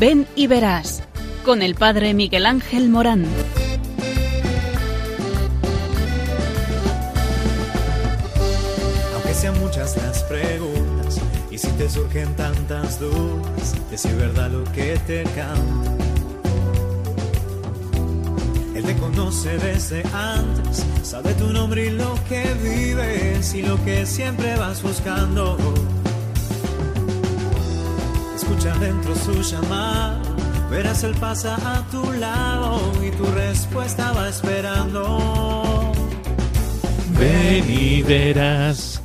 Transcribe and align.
Ven 0.00 0.26
y 0.34 0.46
verás 0.46 1.02
con 1.44 1.60
el 1.60 1.74
Padre 1.74 2.14
Miguel 2.14 2.46
Ángel 2.46 2.88
Morán. 2.88 3.26
Aunque 9.12 9.34
sean 9.34 9.60
muchas 9.60 9.98
las 9.98 10.22
preguntas 10.22 11.20
y 11.50 11.58
si 11.58 11.68
te 11.72 11.90
surgen 11.90 12.34
tantas 12.34 12.98
dudas 12.98 13.74
de 13.90 13.98
si 13.98 14.08
es 14.08 14.16
verdad 14.16 14.50
lo 14.50 14.64
que 14.72 14.98
te 15.06 15.22
canta. 15.24 15.92
Él 18.74 18.82
te 18.82 18.96
conoce 18.96 19.58
desde 19.58 20.02
antes, 20.14 20.82
sabe 21.02 21.34
tu 21.34 21.52
nombre 21.52 21.88
y 21.88 21.90
lo 21.90 22.14
que 22.26 22.54
vives 22.54 23.52
y 23.52 23.60
lo 23.60 23.76
que 23.84 24.06
siempre 24.06 24.56
vas 24.56 24.82
buscando. 24.82 25.58
Escucha 28.50 28.76
dentro 28.78 29.14
su 29.14 29.42
llamado, 29.42 30.18
verás 30.68 31.04
él 31.04 31.14
pasa 31.20 31.54
a 31.54 31.86
tu 31.86 32.12
lado 32.14 32.80
y 33.00 33.12
tu 33.12 33.24
respuesta 33.26 34.10
va 34.10 34.28
esperando. 34.28 35.92
Ven 37.16 37.64
y 37.70 38.02
verás. 38.02 39.00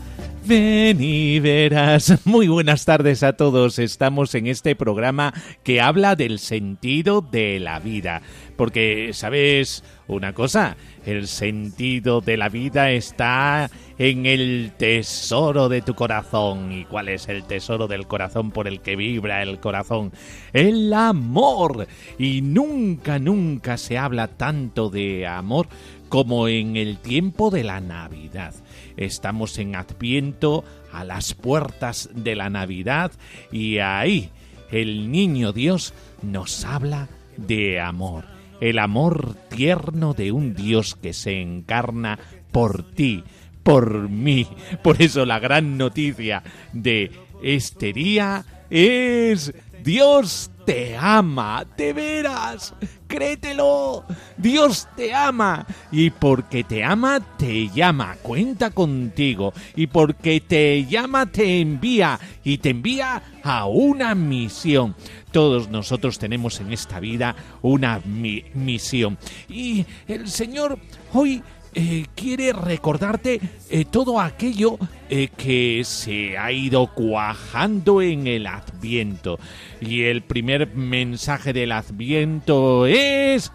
Ven 0.45 0.97
y 0.99 1.39
verás. 1.39 2.21
Muy 2.25 2.47
buenas 2.47 2.85
tardes 2.85 3.21
a 3.21 3.33
todos. 3.33 3.77
Estamos 3.77 4.33
en 4.33 4.47
este 4.47 4.75
programa 4.75 5.31
que 5.63 5.79
habla 5.79 6.15
del 6.15 6.39
sentido 6.39 7.21
de 7.21 7.59
la 7.59 7.79
vida. 7.79 8.23
Porque, 8.57 9.11
¿sabes 9.13 9.83
una 10.07 10.33
cosa? 10.33 10.75
El 11.05 11.27
sentido 11.27 12.19
de 12.19 12.37
la 12.37 12.49
vida 12.49 12.89
está 12.89 13.69
en 13.97 14.25
el 14.25 14.73
tesoro 14.77 15.69
de 15.69 15.81
tu 15.81 15.93
corazón. 15.93 16.71
¿Y 16.71 16.85
cuál 16.85 17.09
es 17.09 17.27
el 17.27 17.43
tesoro 17.43 17.87
del 17.87 18.07
corazón 18.07 18.51
por 18.51 18.67
el 18.67 18.81
que 18.81 18.95
vibra 18.95 19.41
el 19.41 19.59
corazón? 19.59 20.11
El 20.53 20.93
amor. 20.93 21.87
Y 22.17 22.41
nunca, 22.41 23.19
nunca 23.19 23.77
se 23.77 23.97
habla 23.97 24.27
tanto 24.27 24.89
de 24.89 25.27
amor 25.27 25.67
como 26.09 26.47
en 26.47 26.75
el 26.75 26.99
tiempo 26.99 27.49
de 27.49 27.63
la 27.63 27.81
Navidad. 27.81 28.53
Estamos 28.97 29.57
en 29.59 29.75
Adviento, 29.75 30.63
a 30.91 31.03
las 31.03 31.33
puertas 31.33 32.09
de 32.13 32.35
la 32.35 32.49
Navidad, 32.49 33.11
y 33.51 33.79
ahí 33.79 34.29
el 34.71 35.11
niño 35.11 35.51
Dios 35.51 35.93
nos 36.21 36.63
habla 36.63 37.09
de 37.35 37.81
amor, 37.81 38.23
el 38.61 38.79
amor 38.79 39.35
tierno 39.49 40.13
de 40.13 40.31
un 40.31 40.55
Dios 40.55 40.95
que 40.95 41.11
se 41.11 41.41
encarna 41.41 42.17
por 42.51 42.83
ti, 42.83 43.25
por 43.65 44.09
mí. 44.09 44.47
Por 44.83 45.01
eso 45.01 45.25
la 45.25 45.39
gran 45.39 45.75
noticia 45.75 46.43
de 46.71 47.11
este 47.41 47.93
día 47.93 48.45
es 48.69 49.53
Dios 49.83 50.51
te 50.67 50.95
ama, 50.95 51.65
de 51.75 51.91
veras, 51.91 52.75
créetelo. 53.07 54.03
Dios 54.37 54.87
te 54.95 55.15
ama 55.15 55.65
y 55.91 56.11
porque 56.11 56.63
te 56.63 56.83
ama 56.83 57.19
te 57.37 57.69
llama, 57.69 58.17
cuenta 58.21 58.69
contigo 58.69 59.51
y 59.75 59.87
porque 59.87 60.41
te 60.41 60.85
llama 60.85 61.25
te 61.25 61.59
envía 61.59 62.19
y 62.43 62.59
te 62.59 62.69
envía 62.69 63.23
a 63.43 63.65
una 63.65 64.13
misión. 64.13 64.95
Todos 65.31 65.69
nosotros 65.69 66.19
tenemos 66.19 66.59
en 66.59 66.71
esta 66.71 66.99
vida 66.99 67.35
una 67.63 67.99
misión 68.05 69.17
y 69.49 69.85
el 70.07 70.27
Señor 70.27 70.77
hoy 71.13 71.41
eh, 71.77 72.05
quiere 72.15 72.53
recordarte 72.53 73.41
eh, 73.69 73.83
todo 73.83 74.21
aquello 74.21 74.79
eh, 75.09 75.27
que 75.35 75.81
se 75.83 76.37
ha 76.37 76.49
ido 76.49 76.87
cuajando 76.93 78.01
en 78.01 78.27
el 78.27 78.47
Adviento. 78.47 79.37
Y 79.81 80.03
el 80.03 80.21
primer 80.21 80.73
mensaje 80.73 81.51
del 81.51 81.73
Adviento 81.73 82.85
es... 82.85 83.51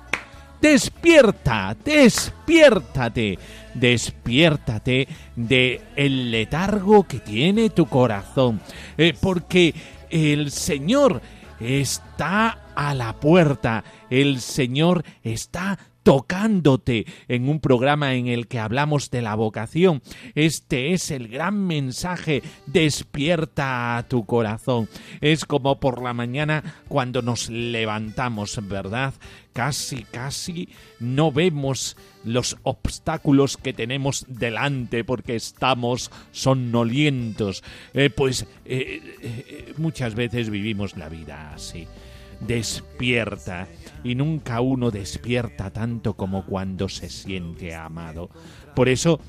Despierta, 0.61 1.75
despiértate, 1.83 3.39
despiértate 3.73 5.09
de 5.35 5.81
el 5.97 6.31
letargo 6.31 7.05
que 7.05 7.21
tiene 7.21 7.71
tu 7.71 7.87
corazón, 7.87 8.61
porque 9.23 9.75
el 10.11 10.51
Señor 10.51 11.23
está 11.59 12.59
a 12.75 12.95
la 12.95 13.15
puerta, 13.15 13.85
el 14.11 14.43
Señor 14.43 15.03
está 15.23 15.79
tocándote 16.03 17.07
en 17.29 17.49
un 17.49 17.61
programa 17.61 18.15
en 18.15 18.27
el 18.27 18.47
que 18.47 18.59
hablamos 18.59 19.11
de 19.11 19.23
la 19.23 19.35
vocación. 19.35 20.03
Este 20.35 20.93
es 20.93 21.11
el 21.11 21.29
gran 21.29 21.67
mensaje, 21.67 22.43
despierta 22.67 23.97
a 23.97 24.09
tu 24.09 24.25
corazón. 24.25 24.89
Es 25.21 25.45
como 25.45 25.81
por 25.81 26.03
la 26.03 26.15
mañana 26.15 26.83
cuando 26.89 27.23
nos 27.23 27.51
levantamos, 27.51 28.59
¿verdad? 28.69 29.15
Casi, 29.53 30.05
casi 30.05 30.69
no 31.01 31.33
vemos 31.33 31.97
los 32.25 32.57
obstáculos 32.63 33.57
que 33.57 33.73
tenemos 33.73 34.25
delante 34.29 35.05
porque 35.05 35.37
estamos 35.37 36.11
somnolientos. 36.31 37.65
Eh, 37.95 38.11
pues 38.11 38.47
eh, 38.65 39.01
eh, 39.23 39.75
muchas 39.77 40.15
veces 40.15 40.51
vivimos 40.51 40.97
la 40.97 41.09
vida 41.09 41.53
así. 41.53 41.87
Despierta 42.41 43.69
y 44.03 44.15
nunca 44.15 44.61
uno 44.61 44.91
despierta 44.91 45.71
tanto 45.71 46.15
como 46.15 46.45
cuando 46.45 46.89
se 46.89 47.09
siente 47.09 47.75
amado. 47.75 48.31
Por 48.75 48.89
eso, 48.89 49.21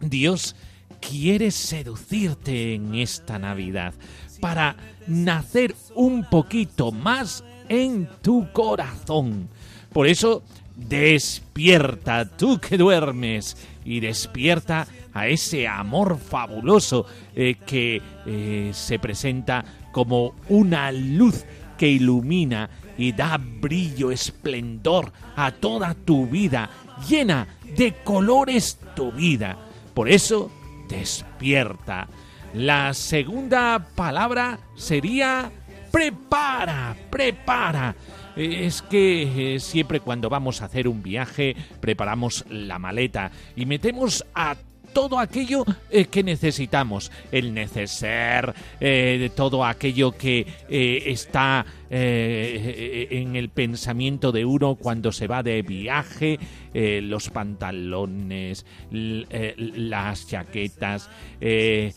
Dios 0.00 0.56
quiere 1.00 1.50
seducirte 1.50 2.74
en 2.74 2.94
esta 2.94 3.38
Navidad 3.38 3.94
para 4.40 4.76
nacer 5.06 5.74
un 5.94 6.24
poquito 6.24 6.92
más 6.92 7.44
en 7.68 8.08
tu 8.22 8.50
corazón. 8.52 9.48
Por 9.92 10.06
eso, 10.06 10.42
despierta 10.76 12.28
tú 12.28 12.58
que 12.60 12.76
duermes 12.76 13.56
y 13.84 14.00
despierta 14.00 14.86
a 15.14 15.28
ese 15.28 15.66
amor 15.66 16.18
fabuloso 16.18 17.06
eh, 17.34 17.56
que 17.66 18.02
eh, 18.26 18.70
se 18.74 18.98
presenta 18.98 19.64
como 19.92 20.34
una 20.50 20.92
luz 20.92 21.44
que 21.78 21.88
ilumina 21.88 22.68
y 22.98 23.12
da 23.12 23.38
brillo, 23.38 24.10
esplendor 24.10 25.12
a 25.36 25.50
toda 25.52 25.94
tu 25.94 26.26
vida, 26.26 26.70
llena 27.08 27.46
de 27.76 27.94
colores 28.04 28.78
tu 28.94 29.12
vida. 29.12 29.58
Por 29.94 30.08
eso, 30.08 30.50
despierta. 30.88 32.08
La 32.54 32.94
segunda 32.94 33.86
palabra 33.94 34.58
sería 34.76 35.50
prepara, 35.90 36.96
prepara. 37.10 37.96
Es 38.36 38.82
que 38.82 39.54
eh, 39.54 39.60
siempre 39.60 40.00
cuando 40.00 40.28
vamos 40.28 40.60
a 40.60 40.66
hacer 40.66 40.88
un 40.88 41.02
viaje 41.02 41.56
preparamos 41.80 42.44
la 42.50 42.78
maleta 42.78 43.30
y 43.56 43.64
metemos 43.64 44.24
a 44.34 44.56
todo 44.96 45.18
aquello 45.18 45.66
eh, 45.90 46.06
que 46.06 46.22
necesitamos, 46.22 47.12
el 47.30 47.52
neceser, 47.52 48.54
eh, 48.80 49.30
todo 49.36 49.62
aquello 49.62 50.12
que 50.12 50.46
eh, 50.70 51.02
está 51.08 51.66
en 51.90 53.36
el 53.36 53.50
pensamiento 53.50 54.32
de 54.32 54.46
uno 54.46 54.74
cuando 54.74 55.12
se 55.12 55.28
va 55.28 55.44
de 55.44 55.62
viaje, 55.62 56.40
los 56.74 57.30
pantalones, 57.30 58.66
las 58.90 60.26
chaquetas, 60.26 61.08
la 61.40 61.92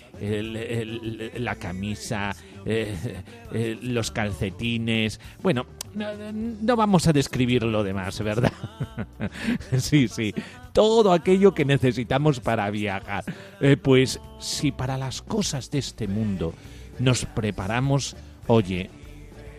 camisa, 1.55 2.35
los 3.81 4.11
calcetines, 4.11 5.19
bueno, 5.41 5.65
no, 5.95 6.75
vamos 6.75 7.07
a 7.07 7.13
describir 7.13 7.63
lo 7.63 7.83
demás, 7.83 8.21
¿verdad? 8.21 8.53
sí, 9.77 10.07
sí. 10.07 10.31
Todo 10.79 11.11
aquello 11.11 11.53
que 11.53 11.65
necesitamos 11.65 12.39
para 12.39 12.69
viajar. 12.69 13.25
Eh, 13.59 13.75
pues 13.75 14.21
si 14.39 14.71
para 14.71 14.97
las 14.97 15.21
cosas 15.21 15.69
de 15.71 15.79
este 15.79 16.07
mundo 16.07 16.53
nos 16.99 17.25
preparamos, 17.25 18.15
oye, 18.47 18.89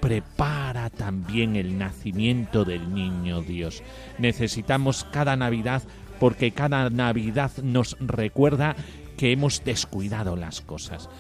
prepara 0.01 0.89
también 0.89 1.57
el 1.57 1.77
nacimiento 1.77 2.65
del 2.65 2.95
niño 2.95 3.43
Dios. 3.43 3.83
Necesitamos 4.17 5.05
cada 5.13 5.37
Navidad 5.37 5.83
porque 6.19 6.53
cada 6.53 6.89
Navidad 6.89 7.51
nos 7.63 7.99
recuerda 8.01 8.75
que 9.19 9.33
hemos 9.33 9.63
descuidado 9.63 10.37
las 10.37 10.63
cosas, 10.63 11.11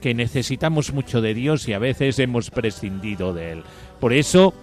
que 0.00 0.14
necesitamos 0.14 0.94
mucho 0.94 1.20
de 1.20 1.34
Dios 1.34 1.68
y 1.68 1.74
a 1.74 1.78
veces 1.78 2.18
hemos 2.18 2.48
prescindido 2.48 3.34
de 3.34 3.52
Él. 3.52 3.64
Por 4.00 4.14
eso, 4.14 4.54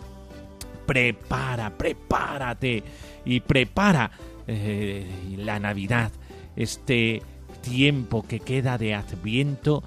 prepara, 0.88 1.78
prepárate 1.78 2.84
y 3.26 3.42
prepara 3.42 4.10
eh, 4.48 5.06
la 5.38 5.60
Navidad, 5.60 6.12
este 6.56 7.22
tiempo 7.62 8.26
que 8.26 8.40
queda 8.40 8.78
de 8.78 8.96
adviento, 8.96 9.84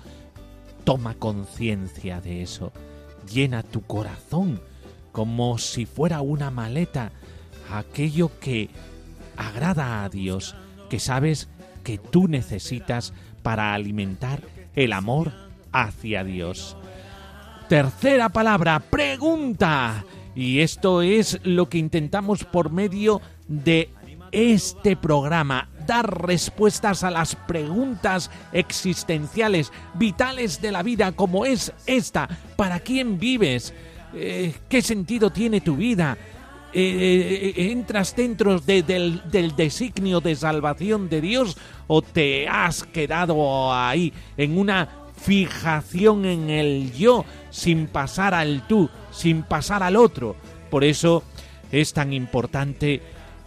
toma 0.84 1.14
conciencia 1.14 2.20
de 2.20 2.42
eso, 2.42 2.72
llena 3.32 3.62
tu 3.62 3.82
corazón 3.82 4.60
como 5.12 5.58
si 5.58 5.86
fuera 5.86 6.20
una 6.20 6.50
maleta, 6.50 7.12
aquello 7.72 8.30
que 8.40 8.70
agrada 9.36 10.04
a 10.04 10.08
Dios, 10.08 10.54
que 10.88 11.00
sabes 11.00 11.48
que 11.84 11.98
tú 11.98 12.28
necesitas 12.28 13.12
para 13.42 13.74
alimentar 13.74 14.42
el 14.76 14.92
amor 14.92 15.32
hacia 15.72 16.24
Dios. 16.24 16.76
Tercera 17.68 18.28
palabra, 18.28 18.80
pregunta. 18.80 20.04
Y 20.34 20.60
esto 20.60 21.02
es 21.02 21.40
lo 21.42 21.68
que 21.68 21.78
intentamos 21.78 22.44
por 22.44 22.70
medio 22.70 23.20
de 23.48 23.90
este 24.32 24.96
programa, 24.96 25.68
dar 25.86 26.26
respuestas 26.26 27.04
a 27.04 27.10
las 27.10 27.34
preguntas 27.34 28.30
existenciales, 28.52 29.72
vitales 29.94 30.60
de 30.60 30.72
la 30.72 30.82
vida, 30.82 31.12
como 31.12 31.44
es 31.44 31.72
esta. 31.86 32.28
¿Para 32.56 32.80
quién 32.80 33.18
vives? 33.18 33.74
Eh, 34.14 34.54
¿Qué 34.68 34.82
sentido 34.82 35.30
tiene 35.30 35.60
tu 35.60 35.76
vida? 35.76 36.16
Eh, 36.72 37.52
eh, 37.56 37.72
¿Entras 37.72 38.14
dentro 38.14 38.60
del, 38.60 39.22
del 39.28 39.56
designio 39.56 40.20
de 40.20 40.36
salvación 40.36 41.08
de 41.08 41.20
Dios 41.20 41.56
o 41.88 42.00
te 42.00 42.46
has 42.46 42.84
quedado 42.84 43.74
ahí 43.74 44.12
en 44.36 44.56
una 44.56 44.88
fijación 45.16 46.24
en 46.24 46.48
el 46.48 46.92
yo 46.92 47.24
sin 47.50 47.88
pasar 47.88 48.34
al 48.34 48.66
tú, 48.68 48.88
sin 49.10 49.42
pasar 49.42 49.82
al 49.82 49.96
otro? 49.96 50.36
Por 50.70 50.84
eso 50.84 51.24
es 51.72 51.92
tan 51.92 52.12
importante 52.12 53.02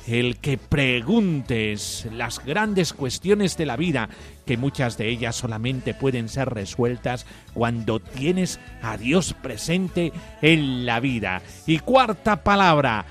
el 0.07 0.37
que 0.37 0.57
preguntes 0.57 2.07
las 2.11 2.43
grandes 2.43 2.93
cuestiones 2.93 3.57
de 3.57 3.65
la 3.65 3.77
vida, 3.77 4.09
que 4.45 4.57
muchas 4.57 4.97
de 4.97 5.09
ellas 5.09 5.35
solamente 5.35 5.93
pueden 5.93 6.29
ser 6.29 6.49
resueltas 6.49 7.25
cuando 7.53 7.99
tienes 7.99 8.59
a 8.81 8.97
Dios 8.97 9.33
presente 9.33 10.11
en 10.41 10.85
la 10.85 10.99
vida. 10.99 11.41
Y 11.65 11.79
cuarta 11.79 12.43
palabra, 12.43 13.05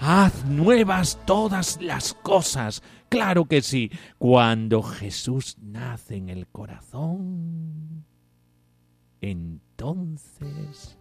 haz 0.00 0.44
nuevas 0.44 1.18
todas 1.24 1.80
las 1.80 2.14
cosas. 2.14 2.82
Claro 3.08 3.46
que 3.46 3.62
sí, 3.62 3.90
cuando 4.18 4.82
Jesús 4.82 5.56
nace 5.60 6.16
en 6.16 6.28
el 6.28 6.46
corazón, 6.46 8.04
entonces 9.20 10.96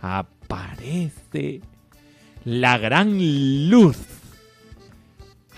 aparece 0.00 1.60
la 2.44 2.78
gran 2.78 3.68
luz, 3.68 3.98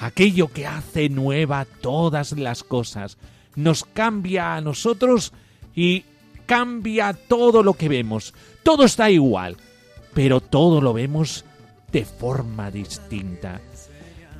aquello 0.00 0.48
que 0.48 0.66
hace 0.66 1.08
nueva 1.08 1.64
todas 1.64 2.32
las 2.32 2.64
cosas, 2.64 3.18
nos 3.54 3.84
cambia 3.84 4.54
a 4.54 4.60
nosotros 4.60 5.32
y 5.74 6.04
cambia 6.46 7.12
todo 7.12 7.62
lo 7.62 7.74
que 7.74 7.88
vemos. 7.88 8.34
Todo 8.62 8.84
está 8.84 9.10
igual, 9.10 9.56
pero 10.14 10.40
todo 10.40 10.80
lo 10.80 10.92
vemos 10.92 11.44
de 11.90 12.04
forma 12.04 12.70
distinta. 12.70 13.60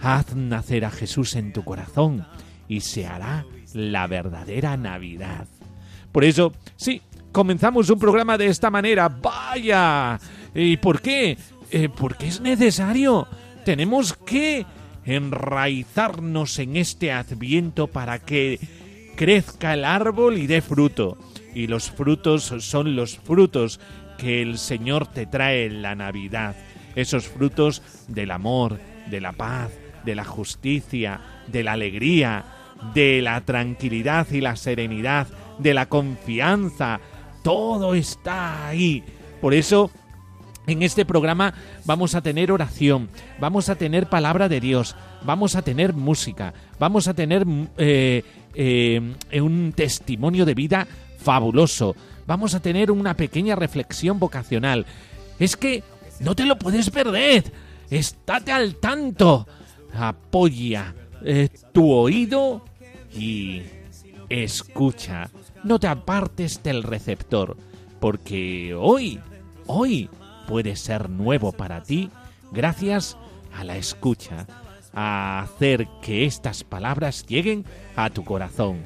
Haz 0.00 0.34
nacer 0.34 0.84
a 0.84 0.90
Jesús 0.90 1.36
en 1.36 1.52
tu 1.52 1.62
corazón 1.64 2.26
y 2.68 2.80
se 2.80 3.06
hará 3.06 3.46
la 3.72 4.06
verdadera 4.06 4.76
Navidad. 4.76 5.46
Por 6.10 6.24
eso, 6.24 6.52
sí, 6.76 7.00
comenzamos 7.30 7.88
un 7.88 7.98
programa 7.98 8.36
de 8.36 8.46
esta 8.46 8.70
manera. 8.70 9.08
¡Vaya! 9.08 10.18
¿Y 10.54 10.76
por 10.78 11.00
qué? 11.00 11.38
Eh, 11.72 11.88
porque 11.88 12.28
es 12.28 12.42
necesario. 12.42 13.26
Tenemos 13.64 14.12
que 14.12 14.66
enraizarnos 15.06 16.58
en 16.58 16.76
este 16.76 17.12
adviento 17.12 17.86
para 17.86 18.18
que 18.18 18.60
crezca 19.16 19.72
el 19.72 19.86
árbol 19.86 20.36
y 20.36 20.46
dé 20.46 20.60
fruto. 20.60 21.16
Y 21.54 21.68
los 21.68 21.90
frutos 21.90 22.52
son 22.58 22.94
los 22.94 23.16
frutos 23.16 23.80
que 24.18 24.42
el 24.42 24.58
Señor 24.58 25.06
te 25.06 25.24
trae 25.24 25.64
en 25.64 25.80
la 25.80 25.94
Navidad. 25.94 26.56
Esos 26.94 27.26
frutos 27.26 27.80
del 28.06 28.32
amor, 28.32 28.78
de 29.10 29.22
la 29.22 29.32
paz, 29.32 29.70
de 30.04 30.14
la 30.14 30.24
justicia, 30.24 31.20
de 31.46 31.62
la 31.62 31.72
alegría, 31.72 32.44
de 32.92 33.22
la 33.22 33.40
tranquilidad 33.40 34.30
y 34.30 34.42
la 34.42 34.56
serenidad, 34.56 35.26
de 35.58 35.72
la 35.72 35.86
confianza. 35.86 37.00
Todo 37.42 37.94
está 37.94 38.66
ahí. 38.66 39.02
Por 39.40 39.54
eso 39.54 39.90
en 40.66 40.82
este 40.82 41.04
programa 41.04 41.54
vamos 41.84 42.14
a 42.14 42.22
tener 42.22 42.52
oración, 42.52 43.08
vamos 43.40 43.68
a 43.68 43.74
tener 43.74 44.08
palabra 44.08 44.48
de 44.48 44.60
Dios, 44.60 44.94
vamos 45.24 45.56
a 45.56 45.62
tener 45.62 45.92
música, 45.92 46.54
vamos 46.78 47.08
a 47.08 47.14
tener 47.14 47.44
eh, 47.78 48.22
eh, 48.54 49.40
un 49.40 49.72
testimonio 49.74 50.44
de 50.44 50.54
vida 50.54 50.86
fabuloso, 51.18 51.96
vamos 52.26 52.54
a 52.54 52.60
tener 52.60 52.90
una 52.90 53.14
pequeña 53.14 53.56
reflexión 53.56 54.18
vocacional. 54.18 54.86
Es 55.38 55.56
que 55.56 55.82
no 56.20 56.34
te 56.34 56.46
lo 56.46 56.58
puedes 56.58 56.90
perder, 56.90 57.52
estate 57.90 58.52
al 58.52 58.76
tanto, 58.76 59.46
apoya 59.92 60.94
eh, 61.24 61.48
tu 61.72 61.90
oído 61.90 62.64
y 63.12 63.62
escucha, 64.28 65.28
no 65.64 65.78
te 65.78 65.88
apartes 65.88 66.62
del 66.62 66.82
receptor, 66.82 67.56
porque 68.00 68.74
hoy, 68.74 69.20
hoy, 69.66 70.08
puede 70.46 70.76
ser 70.76 71.08
nuevo 71.10 71.52
para 71.52 71.82
ti 71.82 72.10
gracias 72.50 73.16
a 73.56 73.64
la 73.64 73.76
escucha, 73.76 74.46
a 74.94 75.40
hacer 75.40 75.88
que 76.02 76.24
estas 76.24 76.64
palabras 76.64 77.26
lleguen 77.26 77.64
a 77.96 78.10
tu 78.10 78.24
corazón, 78.24 78.82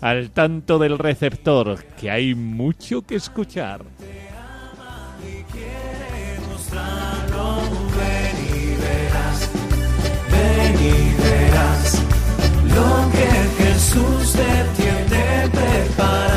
al 0.00 0.30
tanto 0.30 0.78
del 0.78 0.98
receptor, 0.98 1.84
que 2.00 2.10
hay 2.10 2.34
mucho 2.34 3.02
que 3.02 3.16
escuchar. 3.16 3.84
Jesús 13.58 14.32
te 14.32 14.82
tiene. 14.82 16.27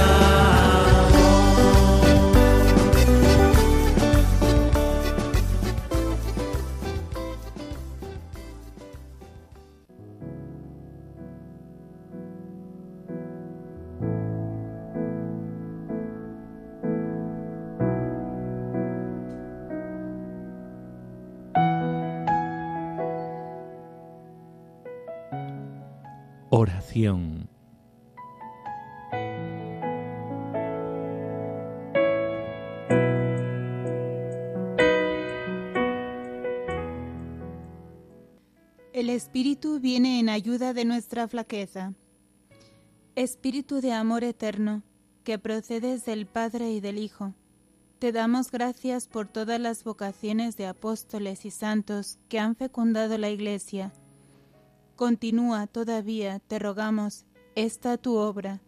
El 38.93 39.09
Espíritu 39.09 39.79
viene 39.79 40.19
en 40.19 40.29
ayuda 40.29 40.73
de 40.73 40.85
nuestra 40.85 41.27
flaqueza. 41.27 41.93
Espíritu 43.15 43.81
de 43.81 43.93
amor 43.93 44.23
eterno, 44.23 44.83
que 45.23 45.39
procedes 45.39 46.05
del 46.05 46.27
Padre 46.27 46.71
y 46.71 46.81
del 46.81 46.99
Hijo, 46.99 47.33
te 47.97 48.11
damos 48.11 48.51
gracias 48.51 49.07
por 49.07 49.27
todas 49.27 49.59
las 49.59 49.83
vocaciones 49.83 50.55
de 50.55 50.67
apóstoles 50.67 51.45
y 51.45 51.51
santos 51.51 52.19
que 52.29 52.39
han 52.39 52.55
fecundado 52.55 53.17
la 53.17 53.29
Iglesia 53.29 53.91
Continúa 55.01 55.65
todavía, 55.65 56.37
te 56.37 56.59
rogamos, 56.59 57.25
esta 57.55 57.97
tu 57.97 58.17
obra. 58.17 58.61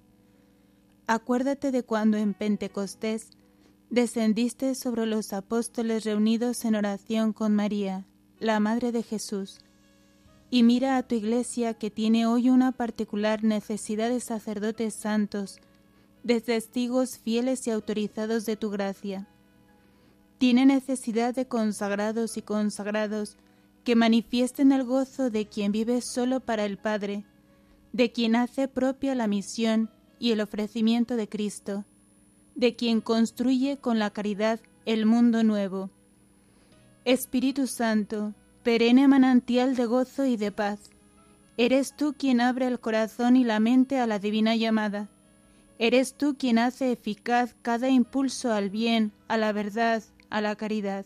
Acuérdate 1.05 1.69
de 1.69 1.83
cuando 1.83 2.17
en 2.17 2.33
Pentecostés 2.33 3.29
descendiste 3.91 4.73
sobre 4.73 5.05
los 5.05 5.31
apóstoles 5.31 6.05
reunidos 6.05 6.65
en 6.65 6.73
oración 6.73 7.33
con 7.33 7.53
María, 7.53 8.07
la 8.39 8.59
Madre 8.59 8.91
de 8.91 9.03
Jesús, 9.03 9.59
y 10.49 10.63
mira 10.63 10.97
a 10.97 11.03
tu 11.03 11.13
iglesia 11.13 11.75
que 11.75 11.91
tiene 11.91 12.25
hoy 12.25 12.49
una 12.49 12.71
particular 12.71 13.43
necesidad 13.43 14.09
de 14.09 14.19
sacerdotes 14.19 14.95
santos, 14.95 15.59
de 16.23 16.41
testigos 16.41 17.19
fieles 17.19 17.67
y 17.67 17.69
autorizados 17.69 18.47
de 18.47 18.55
tu 18.55 18.71
gracia. 18.71 19.27
Tiene 20.39 20.65
necesidad 20.65 21.35
de 21.35 21.47
consagrados 21.47 22.37
y 22.37 22.41
consagrados 22.41 23.37
que 23.83 23.95
manifiesten 23.95 24.71
el 24.71 24.83
gozo 24.83 25.29
de 25.29 25.47
quien 25.47 25.71
vive 25.71 26.01
solo 26.01 26.39
para 26.39 26.65
el 26.65 26.77
Padre, 26.77 27.25
de 27.91 28.11
quien 28.11 28.35
hace 28.35 28.67
propia 28.67 29.15
la 29.15 29.27
misión 29.27 29.89
y 30.19 30.31
el 30.31 30.41
ofrecimiento 30.41 31.15
de 31.15 31.27
Cristo, 31.27 31.85
de 32.55 32.75
quien 32.75 33.01
construye 33.01 33.77
con 33.77 33.99
la 33.99 34.09
caridad 34.09 34.59
el 34.85 35.05
mundo 35.05 35.43
nuevo. 35.43 35.89
Espíritu 37.05 37.67
Santo, 37.67 38.33
perenne 38.63 39.07
manantial 39.07 39.75
de 39.75 39.85
gozo 39.85 40.25
y 40.25 40.37
de 40.37 40.51
paz, 40.51 40.89
eres 41.57 41.95
tú 41.95 42.15
quien 42.17 42.41
abre 42.41 42.67
el 42.67 42.79
corazón 42.79 43.35
y 43.35 43.43
la 43.43 43.59
mente 43.59 43.99
a 43.99 44.07
la 44.07 44.17
divina 44.19 44.55
llamada. 44.55 45.09
Eres 45.77 46.15
tú 46.15 46.35
quien 46.37 46.57
hace 46.57 46.91
eficaz 46.91 47.55
cada 47.61 47.89
impulso 47.89 48.53
al 48.53 48.69
bien, 48.69 49.11
a 49.27 49.37
la 49.37 49.51
verdad, 49.51 50.01
a 50.29 50.41
la 50.41 50.55
caridad. 50.55 51.05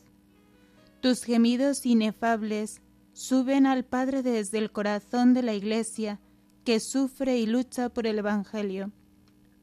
Tus 1.02 1.24
gemidos 1.24 1.86
inefables 1.86 2.82
suben 3.14 3.66
al 3.66 3.86
Padre 3.86 4.24
desde 4.24 4.58
el 4.58 4.72
corazón 4.72 5.34
de 5.34 5.44
la 5.44 5.54
Iglesia 5.54 6.20
que 6.64 6.80
sufre 6.80 7.38
y 7.38 7.46
lucha 7.46 7.90
por 7.90 8.08
el 8.08 8.20
Evangelio. 8.20 8.92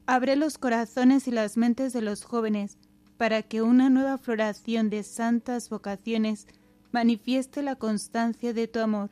Abre 0.05 0.35
los 0.35 0.57
corazones 0.57 1.27
y 1.27 1.31
las 1.31 1.57
mentes 1.57 1.93
de 1.93 2.01
los 2.01 2.23
jóvenes 2.23 2.77
para 3.17 3.41
que 3.41 3.61
una 3.61 3.89
nueva 3.89 4.17
floración 4.17 4.89
de 4.89 5.03
santas 5.03 5.69
vocaciones 5.69 6.47
manifieste 6.91 7.61
la 7.61 7.75
constancia 7.75 8.53
de 8.53 8.67
tu 8.67 8.79
amor 8.79 9.11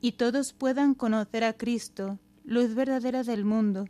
y 0.00 0.12
todos 0.12 0.52
puedan 0.52 0.94
conocer 0.94 1.44
a 1.44 1.52
Cristo, 1.52 2.18
luz 2.44 2.74
verdadera 2.74 3.22
del 3.22 3.44
mundo, 3.44 3.86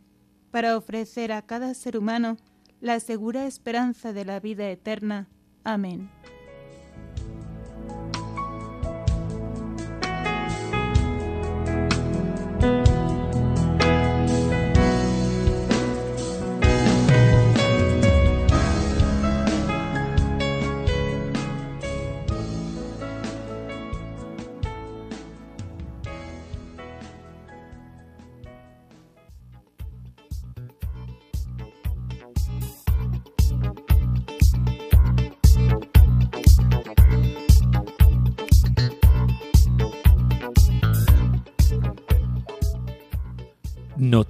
para 0.51 0.77
ofrecer 0.77 1.31
a 1.31 1.41
cada 1.41 1.73
ser 1.73 1.97
humano 1.97 2.37
la 2.81 2.99
segura 2.99 3.45
esperanza 3.45 4.11
de 4.13 4.25
la 4.25 4.39
vida 4.39 4.69
eterna. 4.69 5.29
Amén. 5.63 6.09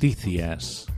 Noticias. 0.02 0.91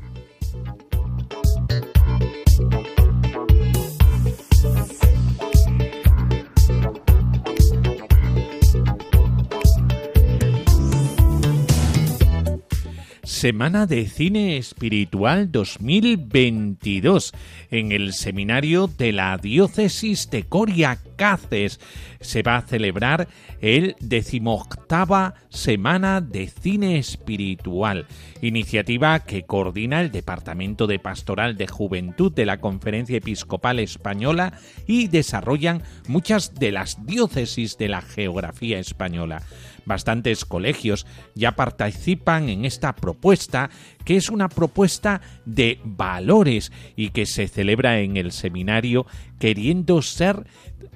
Semana 13.44 13.88
de 13.88 14.08
Cine 14.08 14.56
Espiritual 14.56 15.52
2022 15.52 17.34
en 17.72 17.92
el 17.92 18.14
seminario 18.14 18.88
de 18.88 19.12
la 19.12 19.38
Diócesis 19.38 20.30
de 20.30 20.44
Coria 20.44 20.98
Cáceres. 21.18 21.82
Se 22.22 22.42
va 22.42 22.56
a 22.56 22.62
celebrar 22.62 23.28
el 23.60 23.98
decimoctava 24.00 25.34
Semana 25.50 26.22
de 26.22 26.48
Cine 26.48 26.98
Espiritual, 26.98 28.08
iniciativa 28.42 29.20
que 29.20 29.44
coordina 29.44 30.00
el 30.00 30.12
Departamento 30.12 30.88
de 30.88 31.00
Pastoral 31.00 31.58
de 31.58 31.68
Juventud 31.68 32.32
de 32.32 32.46
la 32.46 32.62
Conferencia 32.62 33.18
Episcopal 33.18 33.80
Española 33.80 34.54
y 34.88 35.10
desarrollan 35.10 35.84
muchas 36.08 36.56
de 36.56 36.72
las 36.72 37.06
diócesis 37.06 37.78
de 37.78 37.90
la 37.90 38.02
geografía 38.02 38.80
española. 38.80 39.44
Bastantes 39.86 40.46
colegios 40.46 41.06
ya 41.36 41.54
participan 41.54 42.50
en 42.50 42.66
esta 42.66 42.94
propuesta, 42.94 43.70
que 44.06 44.16
es 44.16 44.30
una 44.30 44.50
propuesta 44.50 45.22
de 45.46 45.80
valores 45.84 46.72
y 46.96 47.10
que 47.10 47.26
se 47.26 47.48
celebra 47.48 48.00
en 48.00 48.18
el 48.18 48.32
seminario 48.32 49.06
queriendo 49.40 50.02
ser 50.02 50.46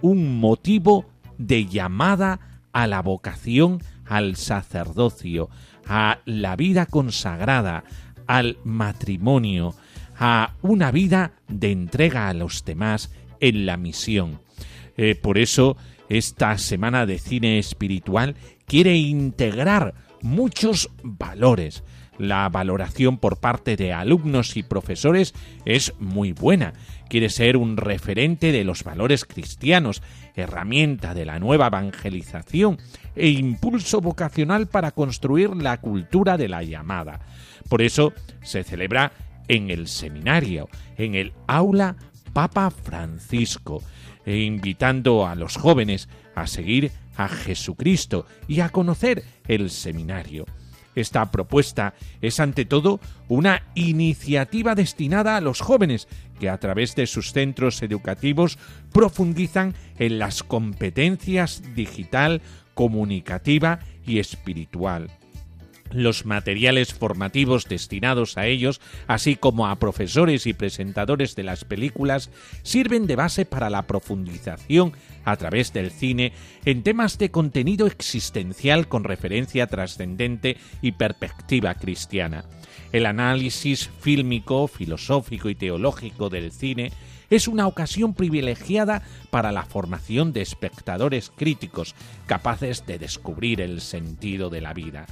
un 0.02 0.40
motivo 0.40 1.06
de 1.38 1.66
llamada 1.66 2.62
a 2.72 2.88
la 2.88 3.02
vocación 3.02 3.82
al 4.06 4.36
sacerdocio, 4.36 5.50
a 5.86 6.20
la 6.26 6.56
vida 6.56 6.86
consagrada, 6.86 7.84
al 8.28 8.58
matrimonio, 8.64 9.76
a 10.18 10.54
una 10.62 10.92
vida 10.92 11.34
de 11.48 11.72
entrega 11.72 12.28
a 12.28 12.34
los 12.34 12.66
demás 12.66 13.12
en 13.40 13.66
la 13.66 13.78
misión. 13.78 14.40
Eh, 14.98 15.16
por 15.16 15.38
eso, 15.38 15.78
esta 16.10 16.58
semana 16.58 17.06
de 17.06 17.20
cine 17.20 17.60
espiritual 17.60 18.36
quiere 18.68 18.98
integrar 18.98 19.94
muchos 20.22 20.90
valores. 21.02 21.86
La 22.18 22.50
valoración 22.50 23.18
por 23.18 23.40
parte 23.40 23.78
de 23.78 23.94
alumnos 23.94 24.58
y 24.58 24.64
profesores 24.64 25.34
es 25.64 25.94
muy 26.00 26.34
buena. 26.34 26.74
Quiere 27.10 27.30
ser 27.30 27.56
un 27.56 27.78
referente 27.78 28.52
de 28.52 28.66
los 28.66 28.84
valores 28.84 29.24
cristianos, 29.24 30.02
herramienta 30.36 31.14
de 31.14 31.26
la 31.26 31.40
nueva 31.40 31.68
evangelización 31.68 32.78
e 33.16 33.30
impulso 33.30 34.02
vocacional 34.02 34.68
para 34.68 34.92
construir 34.92 35.56
la 35.56 35.80
cultura 35.80 36.38
de 36.38 36.50
la 36.50 36.62
llamada. 36.64 37.22
Por 37.70 37.82
eso 37.82 38.12
se 38.42 38.66
celebra 38.66 39.14
en 39.48 39.70
el 39.70 39.88
seminario, 39.88 40.68
en 40.98 41.16
el 41.16 41.32
aula 41.48 41.96
Papa 42.34 42.70
Francisco, 42.70 43.82
e 44.26 44.40
invitando 44.40 45.26
a 45.26 45.36
los 45.36 45.56
jóvenes 45.56 46.10
a 46.36 46.48
seguir 46.48 46.92
a 47.18 47.28
Jesucristo 47.28 48.26
y 48.48 48.62
a 48.62 48.70
conocer 48.70 49.24
el 49.48 49.70
seminario. 49.70 50.46
Esta 50.96 51.30
propuesta 51.30 51.94
es 52.22 52.40
ante 52.40 52.66
todo 52.66 53.00
una 53.28 53.64
iniciativa 53.76 54.74
destinada 54.74 55.36
a 55.36 55.42
los 55.42 55.62
jóvenes 55.62 56.08
que 56.40 56.50
a 56.50 56.58
través 56.58 56.96
de 56.96 57.06
sus 57.06 57.34
centros 57.34 57.84
educativos 57.84 58.58
profundizan 58.92 59.76
en 60.00 60.18
las 60.18 60.42
competencias 60.42 61.62
digital, 61.76 62.42
comunicativa 62.74 63.80
y 64.06 64.18
espiritual 64.20 65.12
los 65.92 66.26
materiales 66.26 66.94
formativos 66.94 67.66
destinados 67.66 68.38
a 68.38 68.46
ellos, 68.46 68.82
así 69.08 69.36
como 69.36 69.68
a 69.68 69.78
profesores 69.78 70.46
y 70.48 70.54
presentadores 70.54 71.36
de 71.36 71.44
las 71.44 71.66
películas, 71.66 72.30
sirven 72.64 73.08
de 73.08 73.16
base 73.16 73.46
para 73.46 73.70
la 73.70 73.88
profundización 73.88 74.94
a 75.26 75.36
través 75.36 75.74
del 75.74 75.92
cine 75.92 76.34
en 76.66 76.84
temas 76.84 77.18
de 77.18 77.32
contenido 77.32 77.88
existencial 77.88 78.88
con 78.88 79.04
referencia 79.04 79.68
trascendente 79.68 80.58
y 80.82 80.94
perspectiva 80.94 81.74
cristiana. 81.76 82.46
El 82.92 83.06
análisis 83.06 83.90
fílmico, 84.00 84.68
filosófico 84.68 85.50
y 85.50 85.56
teológico 85.56 86.30
del 86.30 86.52
cine 86.52 86.92
es 87.30 87.48
una 87.48 87.68
ocasión 87.68 88.14
privilegiada 88.14 89.04
para 89.30 89.52
la 89.52 89.64
formación 89.64 90.32
de 90.32 90.42
espectadores 90.42 91.32
críticos 91.36 91.96
capaces 92.26 92.86
de 92.86 93.00
descubrir 93.00 93.62
el 93.62 93.82
sentido 93.82 94.50
de 94.50 94.62
la 94.62 94.74
vida. 94.74 95.06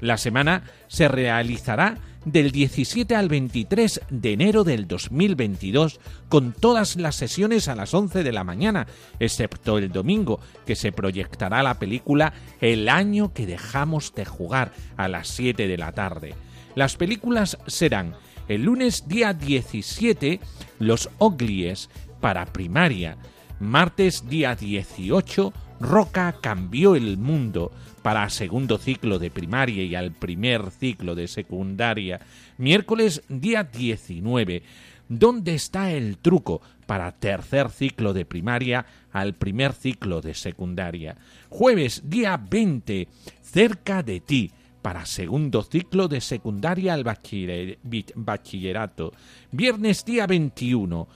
La 0.00 0.16
semana 0.16 0.62
se 0.86 1.08
realizará 1.08 1.98
del 2.24 2.50
17 2.52 3.14
al 3.14 3.28
23 3.28 4.02
de 4.10 4.32
enero 4.32 4.64
del 4.64 4.86
2022 4.86 5.98
con 6.28 6.52
todas 6.52 6.96
las 6.96 7.16
sesiones 7.16 7.68
a 7.68 7.74
las 7.74 7.94
11 7.94 8.22
de 8.22 8.32
la 8.32 8.44
mañana, 8.44 8.86
excepto 9.18 9.78
el 9.78 9.90
domingo, 9.90 10.40
que 10.66 10.76
se 10.76 10.92
proyectará 10.92 11.62
la 11.62 11.78
película 11.78 12.32
El 12.60 12.88
año 12.88 13.32
que 13.32 13.46
dejamos 13.46 14.14
de 14.14 14.24
jugar 14.24 14.72
a 14.96 15.08
las 15.08 15.28
7 15.28 15.66
de 15.66 15.78
la 15.78 15.92
tarde. 15.92 16.34
Las 16.74 16.96
películas 16.96 17.58
serán 17.66 18.14
el 18.48 18.62
lunes 18.64 19.08
día 19.08 19.32
17 19.34 20.40
Los 20.78 21.10
Oglies 21.18 21.90
para 22.20 22.46
primaria, 22.46 23.16
martes 23.58 24.28
día 24.28 24.54
18 24.54 25.52
Roca 25.80 26.34
cambió 26.40 26.96
el 26.96 27.18
mundo 27.18 27.70
para 28.08 28.30
segundo 28.30 28.78
ciclo 28.78 29.18
de 29.18 29.30
primaria 29.30 29.84
y 29.84 29.94
al 29.94 30.12
primer 30.12 30.70
ciclo 30.70 31.14
de 31.14 31.28
secundaria. 31.28 32.20
Miércoles 32.56 33.22
día 33.28 33.64
19. 33.64 34.62
¿Dónde 35.10 35.54
está 35.54 35.90
el 35.90 36.16
truco 36.16 36.62
para 36.86 37.12
tercer 37.12 37.68
ciclo 37.68 38.14
de 38.14 38.24
primaria 38.24 38.86
al 39.12 39.34
primer 39.34 39.74
ciclo 39.74 40.22
de 40.22 40.32
secundaria? 40.32 41.18
Jueves 41.50 42.08
día 42.08 42.38
20. 42.38 43.08
Cerca 43.42 44.02
de 44.02 44.20
ti 44.20 44.52
para 44.80 45.04
segundo 45.04 45.62
ciclo 45.62 46.08
de 46.08 46.22
secundaria 46.22 46.94
al 46.94 47.04
bachillerato. 47.04 49.12
Viernes 49.52 50.06
día 50.06 50.26
21 50.26 51.08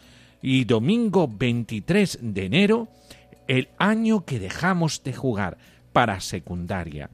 y 0.42 0.64
domingo 0.64 1.26
23 1.26 2.18
de 2.20 2.44
enero 2.44 2.88
el 3.48 3.70
año 3.78 4.26
que 4.26 4.38
dejamos 4.38 5.02
de 5.02 5.14
jugar 5.14 5.56
para 5.92 6.20
secundaria. 6.20 7.10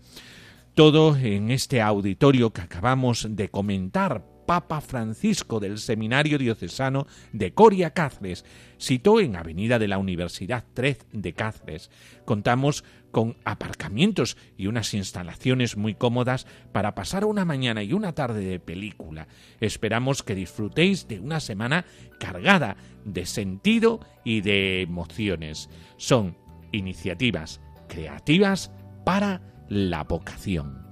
Todo 0.74 1.16
en 1.16 1.50
este 1.50 1.80
auditorio 1.80 2.52
que 2.52 2.60
acabamos 2.60 3.26
de 3.30 3.48
comentar, 3.48 4.24
Papa 4.46 4.80
Francisco 4.80 5.60
del 5.60 5.78
Seminario 5.78 6.38
Diocesano 6.38 7.06
de 7.32 7.52
Coria 7.52 7.90
Cáceres, 7.90 8.46
citó 8.80 9.20
en 9.20 9.36
Avenida 9.36 9.78
de 9.78 9.88
la 9.88 9.98
Universidad 9.98 10.64
3 10.72 11.06
de 11.12 11.32
Cáceres. 11.34 11.90
Contamos 12.24 12.82
con 13.10 13.36
aparcamientos 13.44 14.38
y 14.56 14.68
unas 14.68 14.94
instalaciones 14.94 15.76
muy 15.76 15.94
cómodas 15.94 16.46
para 16.72 16.94
pasar 16.94 17.24
una 17.26 17.44
mañana 17.44 17.82
y 17.82 17.92
una 17.92 18.14
tarde 18.14 18.42
de 18.42 18.60
película. 18.60 19.28
Esperamos 19.60 20.22
que 20.22 20.34
disfrutéis 20.34 21.08
de 21.08 21.20
una 21.20 21.40
semana 21.40 21.84
cargada 22.18 22.76
de 23.04 23.26
sentido 23.26 24.00
y 24.24 24.40
de 24.40 24.80
emociones. 24.80 25.68
Son 25.96 26.38
iniciativas 26.72 27.60
creativas 27.88 28.70
para 29.04 29.40
la 29.68 30.04
vocación. 30.04 30.86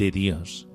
De 0.00 0.10
Dios. 0.10 0.66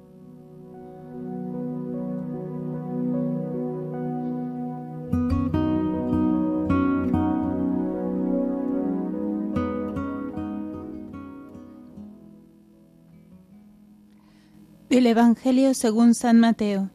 El 14.91 15.07
Evangelio 15.07 15.73
según 15.73 16.13
San 16.13 16.39
Mateo. 16.39 16.91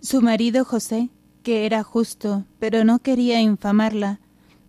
Su 0.00 0.22
marido 0.22 0.64
José, 0.64 1.10
que 1.42 1.66
era 1.66 1.82
justo, 1.82 2.46
pero 2.58 2.84
no 2.84 3.00
quería 3.00 3.42
infamarla, 3.42 4.18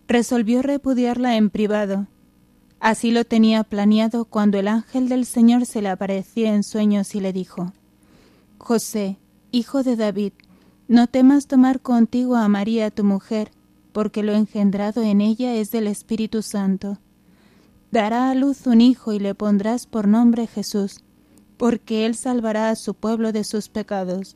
resolvió 0.06 0.60
repudiarla 0.60 1.36
en 1.36 1.48
privado. 1.48 2.06
Así 2.80 3.10
lo 3.10 3.24
tenía 3.24 3.62
planeado 3.62 4.24
cuando 4.24 4.58
el 4.58 4.66
ángel 4.66 5.08
del 5.08 5.26
Señor 5.26 5.66
se 5.66 5.82
le 5.82 5.88
apareció 5.88 6.46
en 6.46 6.62
sueños 6.62 7.14
y 7.14 7.20
le 7.20 7.32
dijo 7.32 7.72
José, 8.58 9.18
hijo 9.52 9.82
de 9.82 9.96
David, 9.96 10.32
no 10.88 11.06
temas 11.06 11.46
tomar 11.46 11.80
contigo 11.80 12.36
a 12.36 12.48
María 12.48 12.90
tu 12.90 13.04
mujer, 13.04 13.52
porque 13.92 14.22
lo 14.22 14.32
engendrado 14.32 15.02
en 15.02 15.20
ella 15.20 15.54
es 15.54 15.70
del 15.70 15.86
Espíritu 15.86 16.42
Santo. 16.42 16.98
Dará 17.92 18.30
a 18.30 18.34
luz 18.34 18.66
un 18.66 18.80
hijo 18.80 19.12
y 19.12 19.18
le 19.18 19.34
pondrás 19.34 19.86
por 19.86 20.08
nombre 20.08 20.46
Jesús 20.46 21.00
porque 21.60 22.06
Él 22.06 22.14
salvará 22.14 22.70
a 22.70 22.74
su 22.74 22.94
pueblo 22.94 23.32
de 23.32 23.44
sus 23.44 23.68
pecados. 23.68 24.34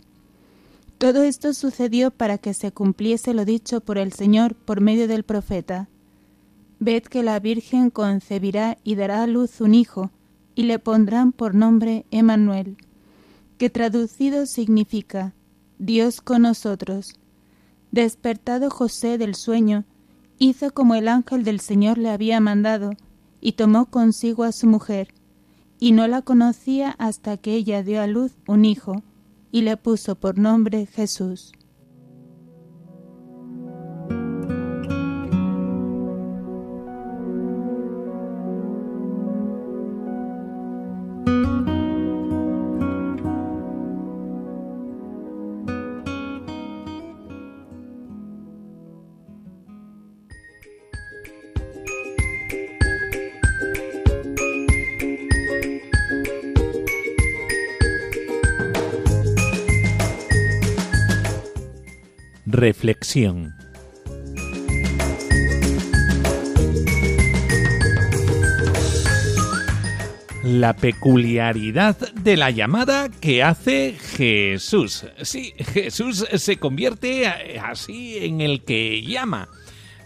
Todo 0.98 1.22
esto 1.22 1.54
sucedió 1.54 2.10
para 2.10 2.36
que 2.36 2.52
se 2.52 2.70
cumpliese 2.70 3.32
lo 3.32 3.46
dicho 3.46 3.80
por 3.80 3.96
el 3.96 4.12
Señor 4.12 4.54
por 4.54 4.82
medio 4.82 5.08
del 5.08 5.22
profeta. 5.22 5.88
Ved 6.78 7.02
que 7.04 7.22
la 7.22 7.40
Virgen 7.40 7.90
concebirá 7.90 8.78
y 8.84 8.94
dará 8.94 9.22
a 9.22 9.26
luz 9.26 9.60
un 9.60 9.74
hijo, 9.74 10.10
y 10.54 10.64
le 10.64 10.78
pondrán 10.78 11.32
por 11.32 11.54
nombre 11.54 12.06
Emmanuel, 12.10 12.76
que 13.58 13.70
traducido 13.70 14.46
significa 14.46 15.34
Dios 15.78 16.20
con 16.20 16.42
nosotros. 16.42 17.18
Despertado 17.90 18.70
José 18.70 19.18
del 19.18 19.34
sueño, 19.34 19.84
hizo 20.38 20.72
como 20.72 20.94
el 20.94 21.08
ángel 21.08 21.44
del 21.44 21.60
Señor 21.60 21.98
le 21.98 22.10
había 22.10 22.40
mandado, 22.40 22.92
y 23.40 23.52
tomó 23.52 23.86
consigo 23.86 24.44
a 24.44 24.52
su 24.52 24.66
mujer, 24.66 25.08
y 25.78 25.92
no 25.92 26.06
la 26.08 26.22
conocía 26.22 26.94
hasta 26.98 27.36
que 27.36 27.54
ella 27.54 27.82
dio 27.82 28.00
a 28.00 28.06
luz 28.06 28.32
un 28.46 28.64
hijo 28.64 29.02
y 29.54 29.62
le 29.62 29.76
puso 29.76 30.16
por 30.16 30.36
nombre 30.36 30.86
Jesús. 30.86 31.52
Reflexión. 62.66 63.54
La 70.42 70.72
peculiaridad 70.72 71.98
de 72.14 72.38
la 72.38 72.50
llamada 72.50 73.10
que 73.10 73.42
hace 73.42 73.98
Jesús. 74.16 75.04
Sí, 75.20 75.52
Jesús 75.74 76.26
se 76.32 76.56
convierte 76.56 77.26
así 77.26 78.24
en 78.24 78.40
el 78.40 78.64
que 78.64 79.02
llama. 79.02 79.50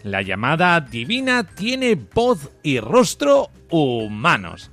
La 0.03 0.21
llamada 0.21 0.81
divina 0.81 1.45
tiene 1.45 1.95
voz 1.95 2.49
y 2.61 2.81
rostro 2.81 3.51
humanos. 3.69 4.69